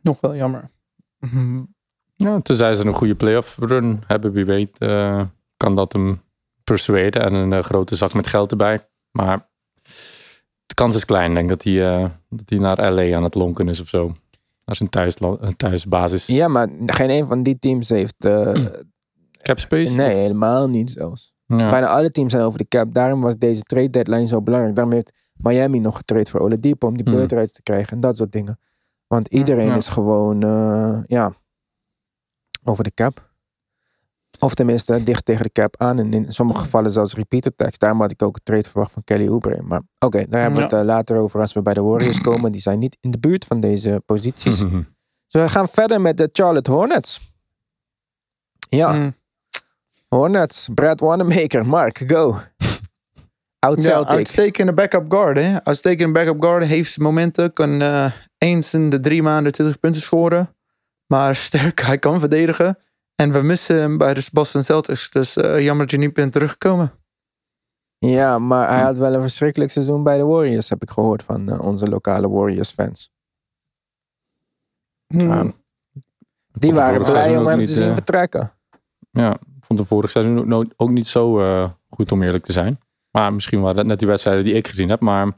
[0.01, 0.65] nog wel jammer.
[2.15, 5.25] Ja, tenzij ze een goede playoff run hebben, wie weet, eh,
[5.57, 6.21] kan dat hem
[6.63, 8.89] persuaden en een grote zak met geld erbij.
[9.11, 9.49] Maar
[10.75, 13.35] de kans is klein, ik denk dat hij, eh, dat hij naar LA aan het
[13.35, 14.05] lonken is of zo.
[14.65, 16.25] Naar zijn thuisla- eh, thuisbasis.
[16.27, 18.25] Ja, maar geen een van die teams heeft...
[18.25, 18.53] eh,
[19.47, 19.93] Cap space?
[19.95, 21.33] nee, helemaal niet zelfs.
[21.45, 21.69] Ja.
[21.69, 22.93] Bijna alle teams zijn over de cap.
[22.93, 24.75] Daarom was deze trade deadline zo belangrijk.
[24.75, 27.15] Daarom heeft Miami nog getraind voor Oladipo om die Hmm.
[27.15, 28.59] beurtreis te krijgen en dat soort dingen.
[29.07, 29.75] Want iedereen Ja.
[29.75, 31.33] is gewoon, eh, ja,
[32.63, 33.31] over de cap.
[34.39, 35.99] Of tenminste dicht tegen de cap aan.
[35.99, 37.77] En in sommige gevallen zelfs repeater tax.
[37.77, 39.61] Daarom had ik ook een trade verwacht van Kelly Oubre.
[39.61, 42.51] Maar oké, daar hebben we het eh, later over als we bij de Warriors komen.
[42.51, 44.63] Die zijn niet in de buurt van deze posities.
[45.27, 47.31] Dus we gaan verder met de Charlotte Hornets.
[48.69, 49.13] Ja, Mm.
[50.07, 52.37] Hornets, Brad Wanamaker, Mark, go.
[53.59, 55.37] Oud Ja, uitstekende backup guard.
[55.37, 55.63] Hè?
[55.63, 57.53] Uitstekende backup guard heeft momenten.
[57.53, 60.55] Kan eh, eens in de drie maanden 20 punten scoren.
[61.07, 62.77] Maar sterk, hij kan verdedigen.
[63.15, 65.09] En we missen hem bij de Boston Celtics.
[65.09, 66.91] Dus eh, jammer dat je niet bent teruggekomen.
[67.97, 71.49] Ja, maar hij had wel een verschrikkelijk seizoen bij de Warriors, heb ik gehoord van
[71.49, 73.11] eh, onze lokale Warriors fans.
[75.07, 75.27] Hmm.
[75.29, 75.51] Ja.
[76.51, 78.51] Die waren blij om hem niet, te zien eh, vertrekken.
[79.11, 82.43] Ja, ik vond de vorig seizoen ook, nooit- ook niet zo eh, goed om eerlijk
[82.45, 82.79] te zijn.
[83.11, 84.99] Maar misschien waren dat net die wedstrijden die ik gezien heb.
[84.99, 85.31] Maar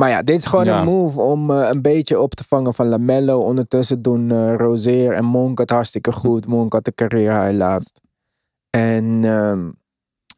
[0.00, 0.78] Maar ja, dit is gewoon Ja.
[0.78, 3.40] een move om eh, een beetje op te vangen van Lamello.
[3.40, 6.46] Ondertussen doen Rozier en Monk het hartstikke goed.
[6.46, 8.00] Monk had de carrière hij laatst.
[8.70, 9.70] En ehm,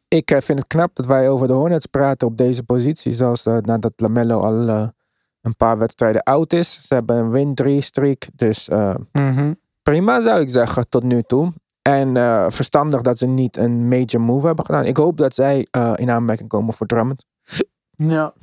[0.07, 3.11] ik eh, vind het knap dat wij over de Hornets praten op deze positie.
[3.11, 4.87] Zelfs nadat Lamello al eh,
[5.41, 6.87] een paar wedstrijden oud is.
[6.87, 8.27] Ze hebben een win-3 streak.
[8.35, 9.53] Dus eh, Mhm.
[9.81, 11.53] prima zou ik zeggen tot nu toe.
[11.81, 14.85] En eh, verstandig dat ze niet een major move hebben gedaan.
[14.85, 17.25] Ik hoop dat zij eh, in aanmerking komen voor Drummond.
[17.95, 18.33] Ja.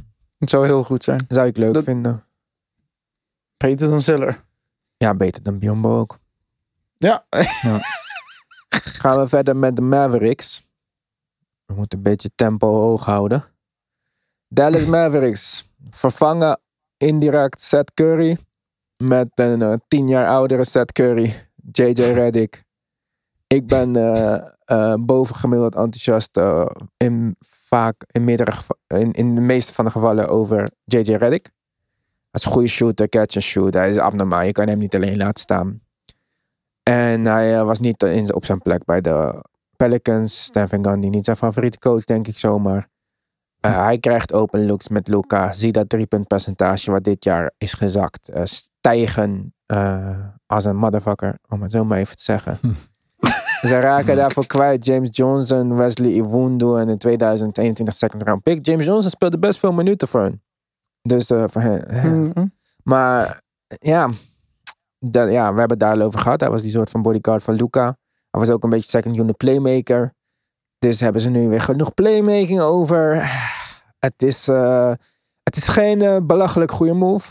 [0.40, 1.24] Het zou heel goed zijn.
[1.28, 2.24] Zou ik leuk Dat- vinden.
[3.56, 4.44] Beter dan Zeller.
[4.96, 6.18] Ja, beter dan Biombo ook.
[6.98, 7.26] Ja.
[9.00, 10.66] Gaan we verder met de Mavericks.
[11.66, 13.44] We moeten een beetje tempo hoog houden.
[14.48, 16.60] Dallas Mavericks vervangen
[16.96, 18.38] indirect Seth Curry
[18.96, 22.64] met een eh, tien jaar oudere Seth Curry, JJ Redick.
[23.46, 26.36] Ik ben eh eh, bovengemiddeld enthousiast
[26.96, 27.36] in,
[27.70, 28.52] vaak in, meerdere
[28.86, 31.50] in, in de meeste van de gevallen over JJ Redick.
[32.30, 33.74] Hij is een goede shooter, catch and shoot.
[33.74, 34.42] Hij is abnormaal.
[34.42, 35.80] Je kan hem niet alleen laten staan.
[36.82, 39.44] En hij eh, was niet in, op zijn plek bij de
[39.76, 40.48] Pelicans.
[40.52, 42.88] Van Gundy niet zijn favoriete coach, denk ik zomaar.
[43.60, 45.52] Eh, hij krijgt open looks met Luca.
[45.52, 48.28] Zie dat driepuntpercentage wat dit jaar is gezakt.
[48.28, 49.54] eh, stijgen
[50.46, 52.58] als een motherfucker, om het zo maar even te zeggen.
[53.60, 58.66] Ze raken daarvoor kwijt James Johnson, Wesley Iwundu en een 2021 second round pick.
[58.66, 60.42] James Johnson speelde best veel minuten voor hen.
[61.02, 61.86] Dus eh, voor hen.
[62.34, 62.46] Mhm.
[62.82, 64.10] Maar ja,
[64.98, 66.40] dat, ja, we hebben het daar al over gehad.
[66.40, 67.84] Hij was die soort van bodyguard van Luca.
[68.30, 70.14] Hij was ook een beetje second unit playmaker.
[70.78, 73.30] Dus hebben ze nu weer genoeg playmaking over.
[73.98, 74.92] Het is, eh,
[75.42, 77.30] het is geen eh, belachelijk goede move.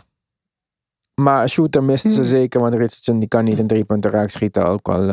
[1.22, 2.30] Maar shooter misten ze Hmm.
[2.30, 2.60] zeker.
[2.60, 4.66] Want Richardson die kan niet een drie punten raak schieten.
[4.66, 5.10] Ook al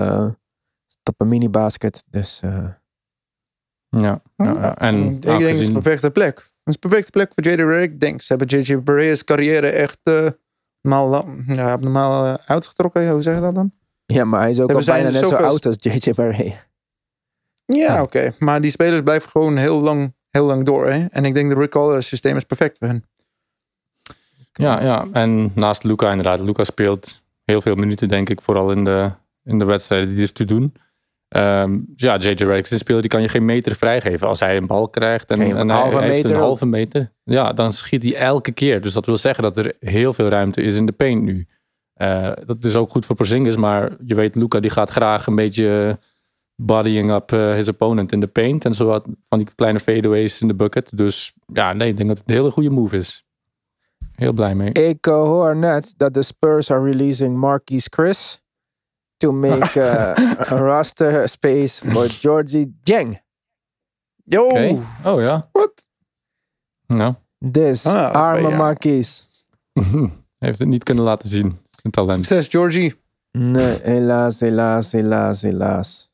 [1.08, 2.04] op een mini-basket.
[2.10, 2.68] Dus eh,
[3.88, 4.76] ja, ja, ja.
[4.76, 6.36] en ik denk het is een perfecte plek.
[6.36, 7.92] Het is een perfecte plek voor JD Redick.
[7.92, 10.28] Ik denk, ze hebben JJ Barea's carrière echt eh
[10.80, 13.10] normaal, ja, eh, uitgetrokken.
[13.10, 13.72] Hoe zeg je dat dan?
[14.06, 16.64] ja, maar hij is ook al bijna net zo oud als JJ Barea.
[17.64, 18.34] Ja, oké.
[18.38, 20.86] Maar die spelers blijven gewoon heel lang, heel lang door.
[20.86, 21.06] Hè?
[21.06, 23.04] En ik denk de Rick Collar systeem is perfect voor hen.
[24.52, 26.40] Ja, ja, en naast Luca inderdaad.
[26.40, 29.10] Luca speelt heel veel minuten, denk ik, vooral in de,
[29.44, 30.74] in de wedstrijden die ertoe doen.
[31.36, 34.26] Ehm, ja, JJ Redick is een speler die kan je geen meter vrijgeven.
[34.28, 36.46] Als hij een bal krijgt en, Geen en hij, halve hij heeft meter een ook.
[36.46, 38.80] halve meter, ja, dan schiet hij elke keer.
[38.80, 41.46] Dus dat wil zeggen dat er heel veel ruimte is in de paint nu.
[41.94, 45.34] Eh, dat is ook goed voor Porzingis, maar je weet, Luca die gaat graag een
[45.34, 45.98] beetje
[46.54, 48.64] bodying up eh, his opponent in de paint.
[48.64, 50.96] En zo wat van die kleine fadeaways in de bucket.
[50.96, 53.24] Dus ja, nee, ik denk dat het een hele goede move is.
[54.14, 54.72] Heel blij mee.
[54.72, 58.40] Ik eh, hoor net dat de Spurs are releasing Marquise Chris
[59.16, 63.20] to make a roster space for Georgie Jeng.
[64.24, 64.48] Yo.
[65.04, 65.48] Oh ja.
[65.52, 65.88] wat?
[66.86, 68.74] Nou, Dus Ah, arme ja.
[70.38, 71.58] Hij heeft het niet kunnen laten zien.
[71.70, 72.26] Zijn talent.
[72.26, 72.94] Succes, Georgie.
[73.30, 76.10] Nee, helaas, helaas, helaas, helaas.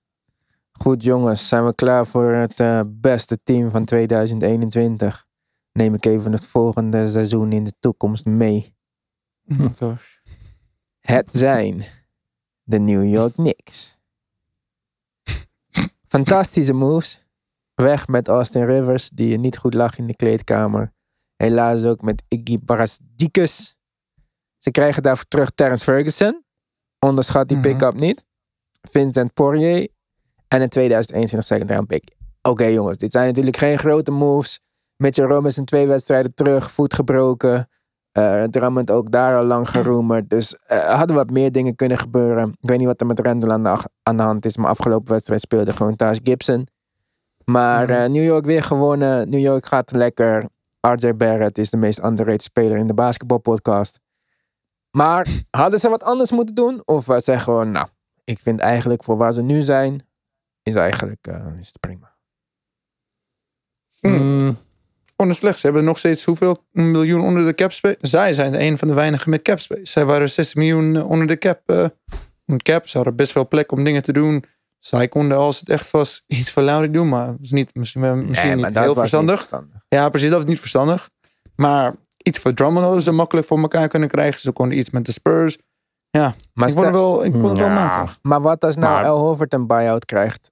[0.72, 5.26] Goed jongens, zijn we klaar voor het eh, beste team van 2021?
[5.72, 8.76] Neem ik even het volgende seizoen in de toekomst mee.
[9.60, 10.16] Oh gosh.
[11.00, 11.84] Het zijn
[12.72, 13.98] de New York Knicks.
[16.14, 17.24] Fantastische moves.
[17.74, 20.92] Weg met Austin Rivers, die niet goed lag in de kleedkamer.
[21.36, 23.76] Helaas ook met Iggy Barasdikus.
[24.58, 26.44] Ze krijgen daarvoor terug Terrence Ferguson.
[26.98, 27.66] Onderschat die Mhm.
[27.68, 28.24] pick-up niet.
[28.90, 29.88] Vincent Poirier.
[30.48, 32.04] En een 2021 second round pick.
[32.42, 34.60] Oké jongens, dit zijn natuurlijk geen grote moves.
[34.96, 37.68] Mitchell Robinson twee wedstrijden terug, voet gebroken.
[38.12, 40.30] Eh Drummond ook daar al lang geroemerd.
[40.30, 42.48] Dus eh, er hadden wat meer dingen kunnen gebeuren.
[42.48, 44.56] Ik weet niet wat er met Randall aan de, ach- aan de hand is.
[44.56, 46.66] Maar afgelopen wedstrijd speelde gewoon Taj Gibson.
[47.44, 49.28] Maar eh, New York weer gewonnen.
[49.28, 50.44] New York gaat lekker.
[50.80, 54.00] RJ Barrett is de meest underrated speler in de basketbalpodcast.
[54.90, 56.82] Maar hadden ze wat anders moeten doen?
[56.84, 57.88] Of was ze gewoon, nou,
[58.24, 60.06] ik vind eigenlijk voor waar ze nu zijn,
[60.62, 62.10] is eigenlijk eh, is het prima.
[64.00, 64.56] Mm,
[65.28, 65.58] Het slecht.
[65.58, 67.96] Ze hebben nog steeds hoeveel miljoen onder de cap space?
[68.00, 69.84] Zij zijn een van de weinigen met cap space.
[69.84, 71.60] Zij waren 60 miljoen eh, onder de cap.
[72.46, 72.88] onder cap.
[72.88, 74.44] Ze hadden best veel plek om dingen te doen.
[74.78, 77.08] Zij konden als het echt was iets voor Lowry doen.
[77.08, 79.48] Maar was niet, misschien, wel- misschien Nee, maar niet heel niet verstandig.
[79.88, 80.28] Ja, precies.
[80.30, 81.10] Dat was niet verstandig.
[81.56, 84.40] Maar iets voor Drummond hadden ze makkelijk voor elkaar kunnen krijgen.
[84.40, 85.58] Ze konden iets met de Spurs.
[86.10, 88.18] Ja, Maar, ik vond het wel, ik vond het wel matig.
[88.22, 90.50] maar wat als nou Maar- El Horford een buyout krijgt?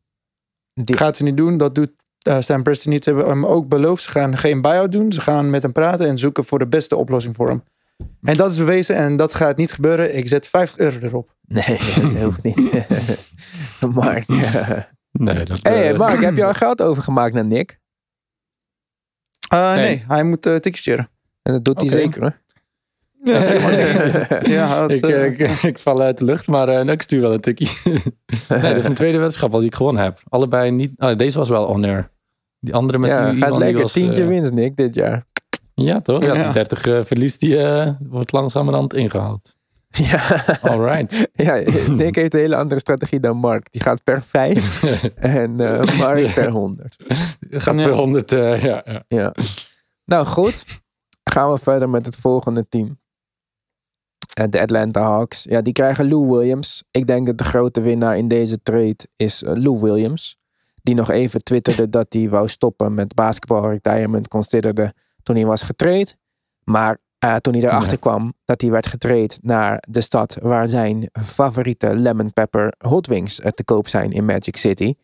[0.75, 1.57] Die, Gaat ze niet doen.
[1.57, 1.91] Dat doet
[2.29, 3.05] uh, Sam Preston niet.
[3.05, 4.03] Hebben hem ook beloofd.
[4.03, 5.13] Ze gaan geen buyout doen.
[5.13, 7.63] Ze gaan met hem praten en zoeken voor de beste oplossing voor hem.
[8.23, 10.17] En dat is bewezen en dat gaat niet gebeuren.
[10.17, 11.35] Ik zet 50 euro erop.
[11.47, 11.79] Nee,
[12.13, 12.57] dat hoeft niet.
[13.95, 14.29] Mark.
[14.29, 14.71] eh.
[15.13, 15.59] nee, dat...
[15.63, 17.79] hey, eh, Mark, heb je al geld overgemaakt naar Nick?
[19.55, 19.85] Uh, nee.
[19.85, 20.05] Nee.
[20.07, 21.11] hij moet uh, sharen.
[21.43, 22.41] En dat doet hij zeker, hoor.
[24.55, 27.21] Ja, het, ik, eh, eh, ik, ik val uit de lucht, maar eh, ik stuur
[27.21, 27.71] wel een tikkie.
[28.49, 30.21] nee, dit is mijn tweede wedstrijd al die ik gewonnen heb.
[30.29, 30.93] Allebei niet.
[30.97, 32.11] ah, deze was wel on-air.
[32.61, 33.83] Die andere met ja, die, gaat lekker.
[33.83, 35.27] was, Tientje winst, Nick, dit jaar.
[35.75, 36.23] Ja, toch?
[36.23, 36.43] Ja, Ja.
[36.43, 37.57] die 30 eh, verlies die
[38.01, 39.55] wordt langzamerhand ingehaald.
[39.91, 40.21] Ja.
[40.63, 41.29] Alright.
[41.33, 41.55] ja,
[41.89, 43.73] Nick heeft een hele andere strategie dan Mark.
[43.73, 44.83] Die gaat per 5
[45.15, 46.97] en eh, Mark per 100.
[47.51, 47.87] Gaat Ja.
[47.87, 48.33] per 100.
[48.33, 49.03] eh, ja, ja.
[49.09, 49.35] Ja.
[50.05, 50.65] Nou goed,
[51.25, 52.97] gaan we verder met het volgende team.
[54.41, 55.43] Eh, De Atlanta Hawks.
[55.43, 56.83] Ja, die krijgen Lou Williams.
[56.91, 60.39] Ik denk dat de grote winnaar in deze trade is eh, Lou Williams.
[60.83, 65.63] Die nog even twitterde dat hij wou stoppen met basketbal retirement considerde toen hij was
[65.63, 66.17] getraind.
[66.65, 67.97] Maar eh, toen hij erachter Ja.
[67.99, 73.35] kwam dat hij werd getraind naar de stad waar zijn favoriete lemon pepper hot wings
[73.55, 74.95] te koop zijn in Magic City.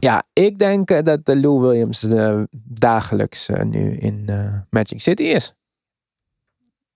[0.00, 4.24] Ja, ik denk dat de Lou Williams eh, dagelijks nu in
[4.70, 5.54] Magic City is.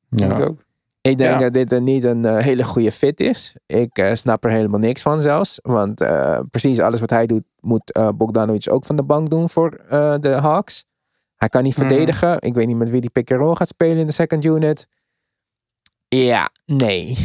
[0.09, 0.37] Ja.
[0.39, 0.63] ik ook.
[1.07, 1.39] Ik denk Ja.
[1.39, 3.57] dat dit er niet een eh, hele goede fit is.
[3.67, 5.59] Ik eh, snap er helemaal niks van zelfs.
[5.63, 9.49] Want eh, precies alles wat hij doet, moet eh Bogdanovic ook van de bank doen
[9.49, 10.85] voor eh, de Hawks.
[11.37, 11.87] Hij kan niet Mhm.
[11.87, 12.41] verdedigen.
[12.41, 14.87] Ik weet niet met wie die pick and roll gaat spelen in de second unit.
[16.09, 17.17] Ja, nee.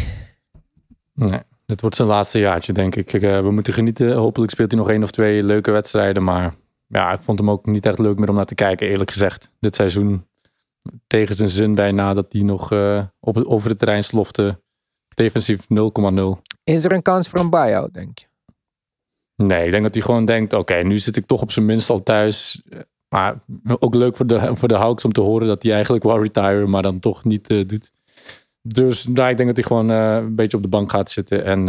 [1.13, 3.13] Nee, dit wordt zijn laatste jaartje, denk ik.
[3.13, 4.13] Ik, we moeten genieten.
[4.15, 6.23] Hopelijk speelt hij nog één of twee leuke wedstrijden.
[6.23, 6.53] Maar
[6.87, 9.51] ja, ik vond hem ook niet echt leuk meer om naar te kijken, eerlijk gezegd.
[9.59, 10.27] Dit seizoen
[11.07, 14.61] tegen zijn zin bijna dat hij nog eh, op, het- over het terrein slofte.
[15.15, 16.41] Defensief 0,0.
[16.63, 18.25] Is er een kans voor een buyout, denk je?
[19.35, 21.89] Nee, ik denk dat hij gewoon denkt: oké, nu zit ik toch op zijn minst
[21.89, 22.61] al thuis.
[23.09, 23.35] Maar
[23.79, 26.69] ook leuk voor de, voor de Hawks om te horen dat hij eigenlijk wou retiren,
[26.69, 27.91] maar dan toch niet eh, doet.
[28.61, 31.43] Dus daar, ik denk dat hij gewoon eh, een beetje op de bank gaat zitten
[31.45, 31.65] en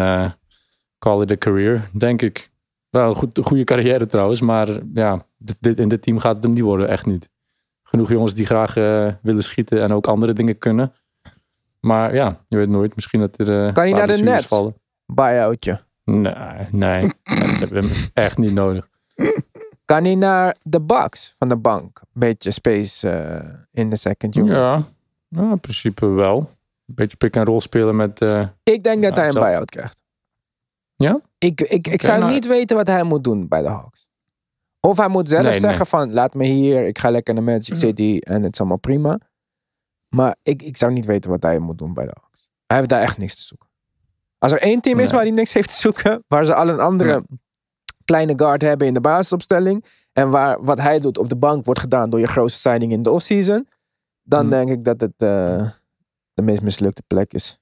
[0.98, 2.50] call it a career, denk ik.
[2.90, 6.42] Wel een goed, goede carrière trouwens, maar ja, dit, dit- in dit team gaat het
[6.44, 7.28] hem niet worden, echt niet.
[7.90, 10.92] Genoeg jongens die graag eh, willen schieten en ook andere dingen kunnen.
[11.80, 12.94] Maar ja, je weet nooit.
[12.94, 13.66] Misschien dat er.
[13.66, 14.46] eh, Kan hij naar de Nets?
[14.46, 14.74] vallen.
[15.06, 15.80] Buyoutje.
[16.04, 17.00] Nee, nee.
[17.24, 18.88] Ze hebben hem echt niet nodig.
[19.84, 22.00] Kan hij naar de Bucks van de bank?
[22.12, 24.52] Beetje space eh, in de second unit.
[24.52, 24.82] Ja,
[25.28, 26.50] nou, in principe wel.
[26.84, 28.20] Beetje pick en roll spelen met.
[28.62, 30.02] Ik denk dat hij een buyout krijgt.
[30.96, 31.20] Ja?
[31.38, 34.08] Ik, ik, ik zou nou- niet weten wat hij moet doen bij de Hawks.
[34.80, 35.60] Of hij moet zelf Nee, nee.
[35.60, 38.78] zeggen van, laat me hier, ik ga lekker naar Magic City en het is allemaal
[38.78, 39.18] prima.
[40.08, 42.48] Maar ik, ik zou niet weten wat hij moet doen bij de Hawks.
[42.66, 43.68] Hij heeft daar echt niks te zoeken.
[44.38, 45.12] Als er één team is Nee.
[45.14, 47.24] waar hij niks heeft te zoeken, waar ze al een andere
[48.04, 51.80] kleine guard hebben in de basisopstelling, en waar wat hij doet op de bank wordt
[51.80, 53.68] gedaan door je grootste signing in de offseason,
[54.22, 54.50] dan Hm.
[54.50, 55.68] denk ik dat het eh,
[56.34, 57.58] de meest mislukte plek is.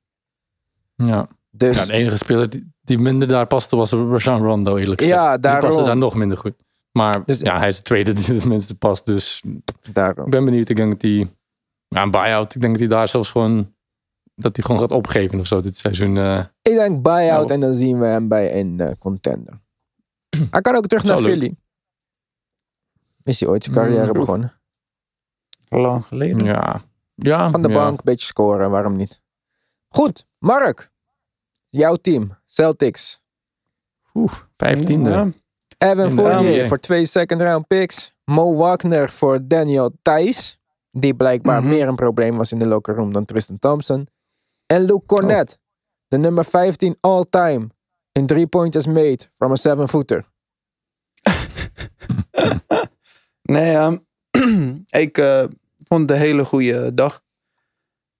[0.94, 1.28] ja.
[1.50, 5.18] Dus ja, de enige speler die, die minder daar paste was Rajon Rondo, eerlijk gezegd.
[5.20, 5.68] Ja, Die daarom.
[5.68, 6.56] paste daar nog minder goed.
[6.98, 9.04] Maar Dus- ja, hij is de tweede die het minste past.
[9.04, 9.42] Dus
[9.92, 10.24] daarom.
[10.24, 10.68] ik ben benieuwd.
[10.68, 11.30] Ik denk dat hij.
[11.88, 12.54] Ja, een buyout.
[12.54, 13.74] Ik denk dat hij daar zelfs gewoon.
[14.34, 16.16] Dat hij gewoon gaat opgeven of zo dit seizoen.
[16.16, 16.44] eh.
[16.62, 17.52] Ik denk buyout Nou.
[17.52, 19.60] en dan zien we hem bij een eh, contender.
[20.50, 21.38] Hij kan ook terug naar Zou leuk.
[21.38, 21.56] Philly.
[23.22, 24.12] Is hij ooit zijn carrière Mm.
[24.12, 24.52] begonnen?
[25.68, 26.44] Lang geleden.
[26.44, 26.80] Ja.
[27.14, 27.74] ja Van de ja.
[27.74, 29.20] bank, een beetje scoren, waarom niet?
[29.88, 30.90] Goed, Mark.
[31.68, 33.20] Jouw team, Celtics.
[34.14, 35.10] Oeh, vijftiende.
[35.10, 35.28] Ja.
[35.78, 38.14] Evan de Fournier voor twee second round picks.
[38.24, 40.58] Mo Wagner voor Daniel Thijs.
[40.90, 41.68] Die blijkbaar Mhm.
[41.68, 44.08] meer een probleem was in de locker room dan Tristan Thompson.
[44.66, 45.58] En Luke Cornett.
[46.08, 47.68] De nummer 15 all-time.
[48.12, 50.24] In three pointers made from a seven footer.
[53.42, 53.96] Nee, ehm,
[55.04, 55.44] ik eh,
[55.86, 57.22] vond het een hele goede dag.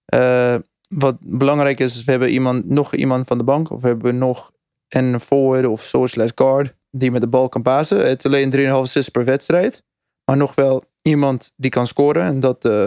[0.05, 0.55] Eh,
[0.87, 3.69] wat belangrijk is, is we hebben iemand, nog iemand van de bank.
[3.71, 4.51] Of we hebben nog
[4.87, 8.07] een forward of zo slash guard die met de bal kan pasen.
[8.07, 9.83] Het alleen 3,5 assists per wedstrijd.
[10.25, 12.23] Maar nog wel iemand die kan scoren.
[12.23, 12.85] En dat eh,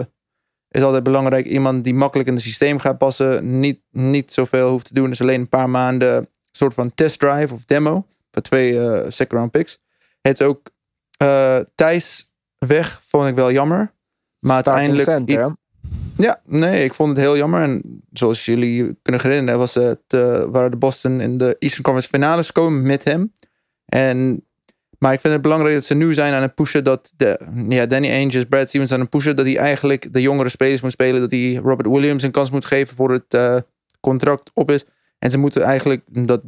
[0.69, 1.45] is altijd belangrijk.
[1.45, 3.59] Iemand die makkelijk in het systeem gaat passen.
[3.59, 5.09] Niet, niet zoveel hoeft te doen.
[5.09, 8.05] Dus alleen een paar maanden een soort van test drive of demo.
[8.31, 9.79] Voor twee eh, second round picks.
[10.21, 10.69] Het is ook
[11.17, 13.93] eh, Thijs weg, vond ik wel jammer.
[14.39, 15.09] Maar uiteindelijk...
[15.09, 15.49] center, hè?
[16.17, 17.61] Ja, nee, ik vond het heel jammer.
[17.61, 22.09] En zoals jullie kunnen herinneren, was het, eh, waren de Boston in de Eastern Conference
[22.09, 23.33] finales komen met hem.
[23.85, 24.45] En,
[24.97, 27.85] maar ik vind het belangrijk dat ze nu zijn aan het pushen dat de, ja,
[27.85, 31.21] Danny Ainge, Brad Stevens aan het pushen dat hij eigenlijk de jongere spelers moet spelen.
[31.21, 33.57] Dat hij Robert Williams een kans moet geven voor het eh,
[33.99, 34.85] contract op is.
[35.19, 36.41] En ze moeten eigenlijk dat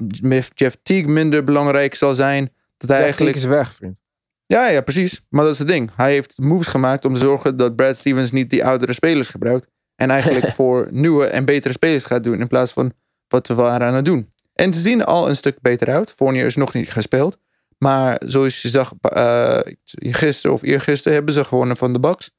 [0.54, 2.52] Jeff Teague minder belangrijk zal zijn.
[2.78, 4.00] Dat hij Jeff eigenlijk Teague is weg, vriend.
[4.46, 5.26] ja, ja, precies.
[5.30, 5.92] Maar dat is het ding.
[5.96, 9.68] Hij heeft moves gemaakt om te zorgen dat Brad Stevens niet die oudere spelers gebruikt.
[9.96, 12.40] En eigenlijk voor nieuwe en betere spelers gaat doen.
[12.40, 12.94] In plaats van
[13.28, 14.34] wat we waren aan het doen.
[14.56, 16.12] En ze zien al een stuk beter uit.
[16.12, 17.38] Fournier is nog niet gespeeld.
[17.78, 19.60] Maar zoals je zag, eh
[19.94, 22.32] gisteren of eergisteren hebben ze gewonnen van de Bucks.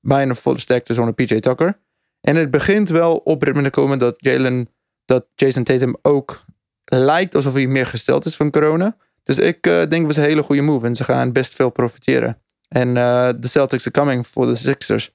[0.00, 1.78] Bijna volle sterkte zonder PJ Tucker.
[2.20, 4.68] En het begint wel op te komen dat Jalen,
[5.04, 6.44] dat Jason Tatum ook
[6.84, 8.96] lijkt alsof hij meer gesteld is van corona.
[9.22, 10.86] Dus ik eh, denk dat het een hele goede move.
[10.86, 12.40] En ze gaan best veel profiteren.
[12.68, 15.14] En eh, de Celtics are coming voor de Sixers.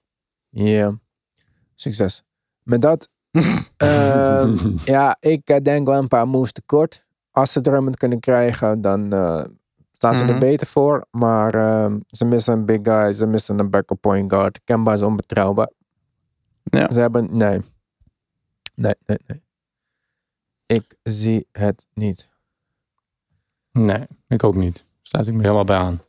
[0.49, 0.99] Ja.
[1.75, 2.23] Succes.
[2.63, 3.09] Met dat.
[3.77, 7.05] Ehm, ja, ik eh, denk wel een paar moves tekort.
[7.31, 9.45] Als ze Drummond kunnen krijgen, dan eh,
[9.91, 10.33] staan ze Mhm.
[10.33, 11.05] er beter voor.
[11.11, 14.59] Maar ehm, ze missen een big guy, ze missen een backup point guard.
[14.63, 15.69] Kemba is onbetrouwbaar.
[16.63, 16.91] Ja.
[16.93, 17.59] Ze hebben, nee.
[18.75, 19.41] Nee, nee, nee.
[20.65, 22.29] Ik zie het niet.
[23.71, 24.85] Nee, ik ook niet.
[25.01, 26.01] Sluit ik me helemaal bij aan.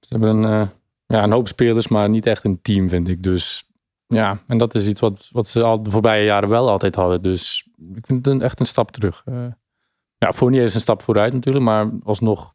[0.00, 0.68] Ze hebben een, eh,
[1.06, 3.22] ja, een hoop spelers, maar niet echt een team, vind ik.
[3.22, 3.69] Dus
[4.14, 7.22] ja, en dat is iets wat, wat ze al de voorbije jaren wel altijd hadden.
[7.22, 9.22] Dus ik vind het een, echt een stap terug.
[9.24, 9.46] Eh
[10.18, 12.54] ja, Fournier is een stap vooruit natuurlijk, maar alsnog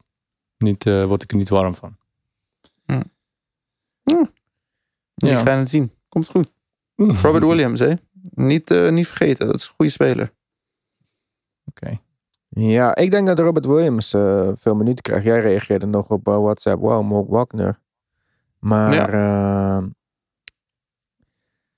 [0.58, 1.96] niet, eh, word ik er niet warm van.
[5.14, 5.42] Die Ja.
[5.42, 5.90] gaan het zien.
[6.08, 6.52] Komt goed.
[6.96, 7.92] Robert Williams, hè?
[8.30, 9.46] Niet, eh, niet vergeten.
[9.46, 10.32] Dat is een goede speler.
[11.64, 11.98] Oké.
[12.48, 15.24] Ja, ik denk dat Robert Williams eh, veel minuten krijgt.
[15.24, 16.80] Jij reageerde nog op WhatsApp.
[16.80, 17.80] Wow, Mo Wagner.
[18.58, 19.88] Maar Ja.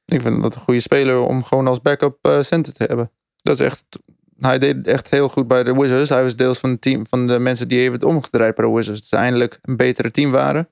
[0.09, 3.11] Ik vind dat een goede speler om gewoon als backup eh, center te hebben.
[3.37, 3.85] Dat is echt.
[4.39, 6.09] Hij deed het echt heel goed bij de Wizards.
[6.09, 8.73] Hij was deels van het team van de mensen die hebben het omgedraaid bij de
[8.73, 9.01] Wizards.
[9.01, 10.69] Dat ze eindelijk een betere team waren.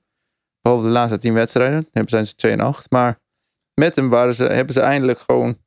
[0.61, 1.87] Behalve de laatste tien wedstrijden.
[1.91, 2.91] Dan zijn ze 2 en 8.
[2.91, 3.19] Maar
[3.73, 5.57] met hem waren ze, hebben ze eindelijk gewoon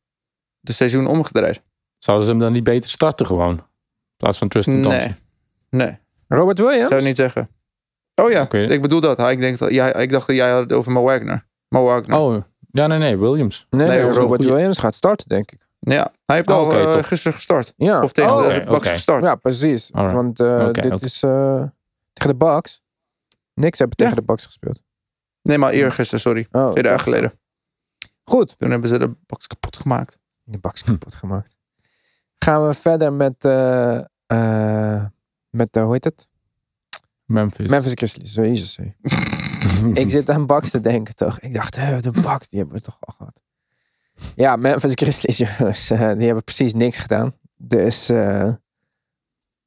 [0.61, 1.63] de seizoen omgedraaid.
[1.99, 3.57] Zouden ze hem dan niet beter starten gewoon?
[3.57, 5.15] In plaats van Tristan Thompson?
[5.71, 5.87] Nee.
[5.87, 5.99] Nee.
[6.29, 6.89] Robert Williams?
[6.89, 7.51] Zou ik niet zeggen.
[8.15, 8.59] Oh ja, Oké.
[8.59, 9.31] ik bedoel dat.
[9.31, 11.47] Ik, denk dat ja, ik dacht dat jij had het over Mo Wagner.
[11.69, 12.19] Mo Wagner.
[12.19, 12.43] Oh,
[12.73, 13.67] ja, nee, nee, Williams.
[13.71, 14.53] Nee, Nee, Robert goeie.
[14.53, 15.69] Williams gaat starten, denk ik.
[15.81, 17.73] Ja, hij heeft Oh, al oké, eh, gisteren gestart.
[17.77, 18.03] Ja.
[18.03, 19.25] Of tegen Oh, de Bucks gestart.
[19.25, 19.93] Ja, precies.
[19.93, 20.15] Alright.
[20.17, 21.63] Want eh, dit is eh,
[22.13, 22.83] tegen de Bucks.
[23.55, 24.05] Niks hebben Ja.
[24.05, 24.83] tegen de Bucks gespeeld.
[25.43, 26.47] Nee, maar eergisteren, sorry.
[26.53, 27.33] Oh, Twee dagen geleden.
[28.25, 28.59] Goed.
[28.59, 30.19] Toen hebben ze de Bucks kapot gemaakt.
[30.45, 31.57] De Bucks kapot gemaakt.
[32.39, 33.97] Gaan we verder met, eh
[34.27, 35.05] eh
[35.51, 36.29] met hoe heet het?
[37.25, 37.71] Memphis.
[37.71, 38.33] Memphis Grizzlies.
[38.33, 38.95] Zo is het.
[40.03, 41.41] ik zit aan Bucks te denken toch.
[41.41, 43.41] Ik dacht, hè, de Bucks, die hebben we toch al gehad.
[44.35, 45.91] Ja, Memphis Grizzlies, jongens.
[45.91, 47.35] eh, die hebben precies niks gedaan.
[47.57, 48.53] Dus, eh,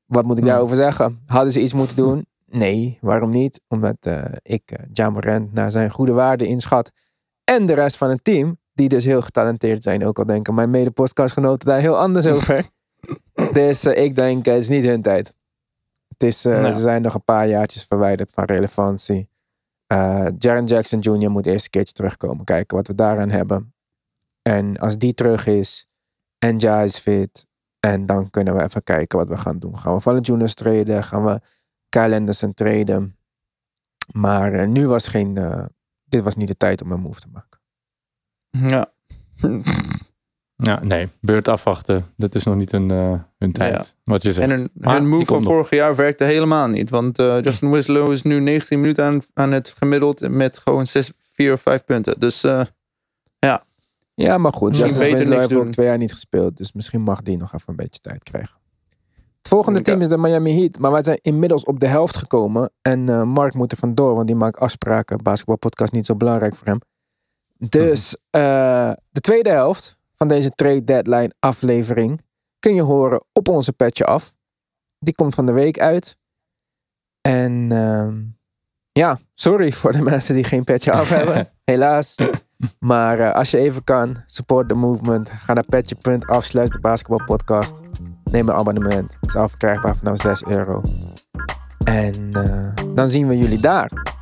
[0.05, 0.51] wat moet ik Hmm.
[0.51, 1.21] daarover zeggen?
[1.25, 2.25] Hadden ze iets moeten doen?
[2.45, 3.61] Nee, waarom niet?
[3.67, 6.91] Omdat eh, ik uh, Jamorant naar zijn goede waarde inschat.
[7.43, 10.05] En de rest van het team, die dus heel getalenteerd zijn.
[10.05, 12.63] Ook al denken mijn mede-podcastgenoten daar heel anders over.
[13.51, 15.35] dus ik denk, het is niet hun tijd.
[16.07, 16.73] Het is, Nou.
[16.73, 19.29] Ze zijn nog een paar jaartjes verwijderd van relevantie.
[19.93, 21.31] Eh Jaren Jackson Jr.
[21.31, 22.45] moet eerst een keertje terugkomen.
[22.45, 23.73] Kijken wat we daaraan hebben.
[24.41, 25.87] En als die terug is
[26.37, 27.45] en Ja is fit.
[27.79, 29.77] En dan kunnen we even kijken wat we gaan doen.
[29.77, 31.03] Gaan we Valanciunas treden?
[31.03, 31.41] Gaan we
[31.89, 33.17] Kyle Anderson treden?
[34.11, 35.37] Maar eh, nu was geen...
[35.37, 35.65] eh,
[36.03, 37.59] dit was niet de tijd om een move te maken.
[38.49, 38.91] Ja.
[40.65, 41.09] Ja, nee.
[41.19, 42.05] Beurt afwachten.
[42.17, 43.95] Dat is nog niet hun, eh, hun tijd.
[44.03, 44.49] Wat je zegt.
[44.49, 45.45] En hun, Maar hun move van nog.
[45.53, 46.89] vorig jaar werkte helemaal niet.
[46.89, 51.11] Want eh, Justin Winslow is nu 19 minuten aan, aan het gemiddeld met gewoon 6,
[51.17, 52.19] 4 of 5 punten.
[52.19, 52.61] Dus eh,
[54.15, 54.69] Ja, maar goed.
[54.69, 56.57] Misschien Justin beter Winslow niks heeft ook twee jaar niet gespeeld.
[56.57, 58.57] Dus misschien mag die nog even een beetje tijd krijgen.
[59.37, 59.83] Het volgende Ja.
[59.85, 60.79] team is de Miami Heat.
[60.79, 62.71] Maar wij zijn inmiddels op de helft gekomen.
[62.81, 65.23] En eh, Mark moet er vandoor, want die maakt afspraken.
[65.23, 66.79] Basketbalpodcast niet zo belangrijk voor hem.
[67.57, 68.41] Dus eh,
[69.09, 69.97] de tweede helft
[70.27, 72.21] van deze trade deadline aflevering
[72.59, 74.33] kun je horen op onze petje af.
[74.99, 76.17] Die komt van de week uit.
[77.21, 78.21] En ehm,
[78.91, 81.49] ja, sorry voor de mensen die geen petje af hebben.
[81.71, 82.15] Helaas.
[82.79, 85.29] Maar eh, als je even kan, support the movement.
[85.29, 87.79] Ga naar petje.af slash de basketbalpodcast.
[88.23, 89.13] Neem een abonnement.
[89.19, 90.81] Het is al verkrijgbaar vanaf 6 euro.
[91.83, 94.12] En eh, dan zien we jullie daar.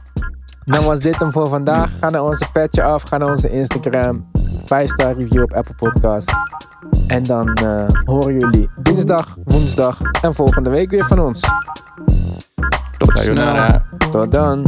[0.64, 1.92] Nou, dan was dit hem voor vandaag.
[2.00, 3.04] Ga naar onze patje af.
[3.04, 4.32] Ga naar onze Instagram.
[4.62, 6.32] 5-star review op Apple Podcast.
[7.08, 11.40] En dan eh, horen jullie dinsdag, woensdag en volgende week weer van ons.
[12.98, 13.82] Tot dan.
[14.12, 14.66] Tot dan.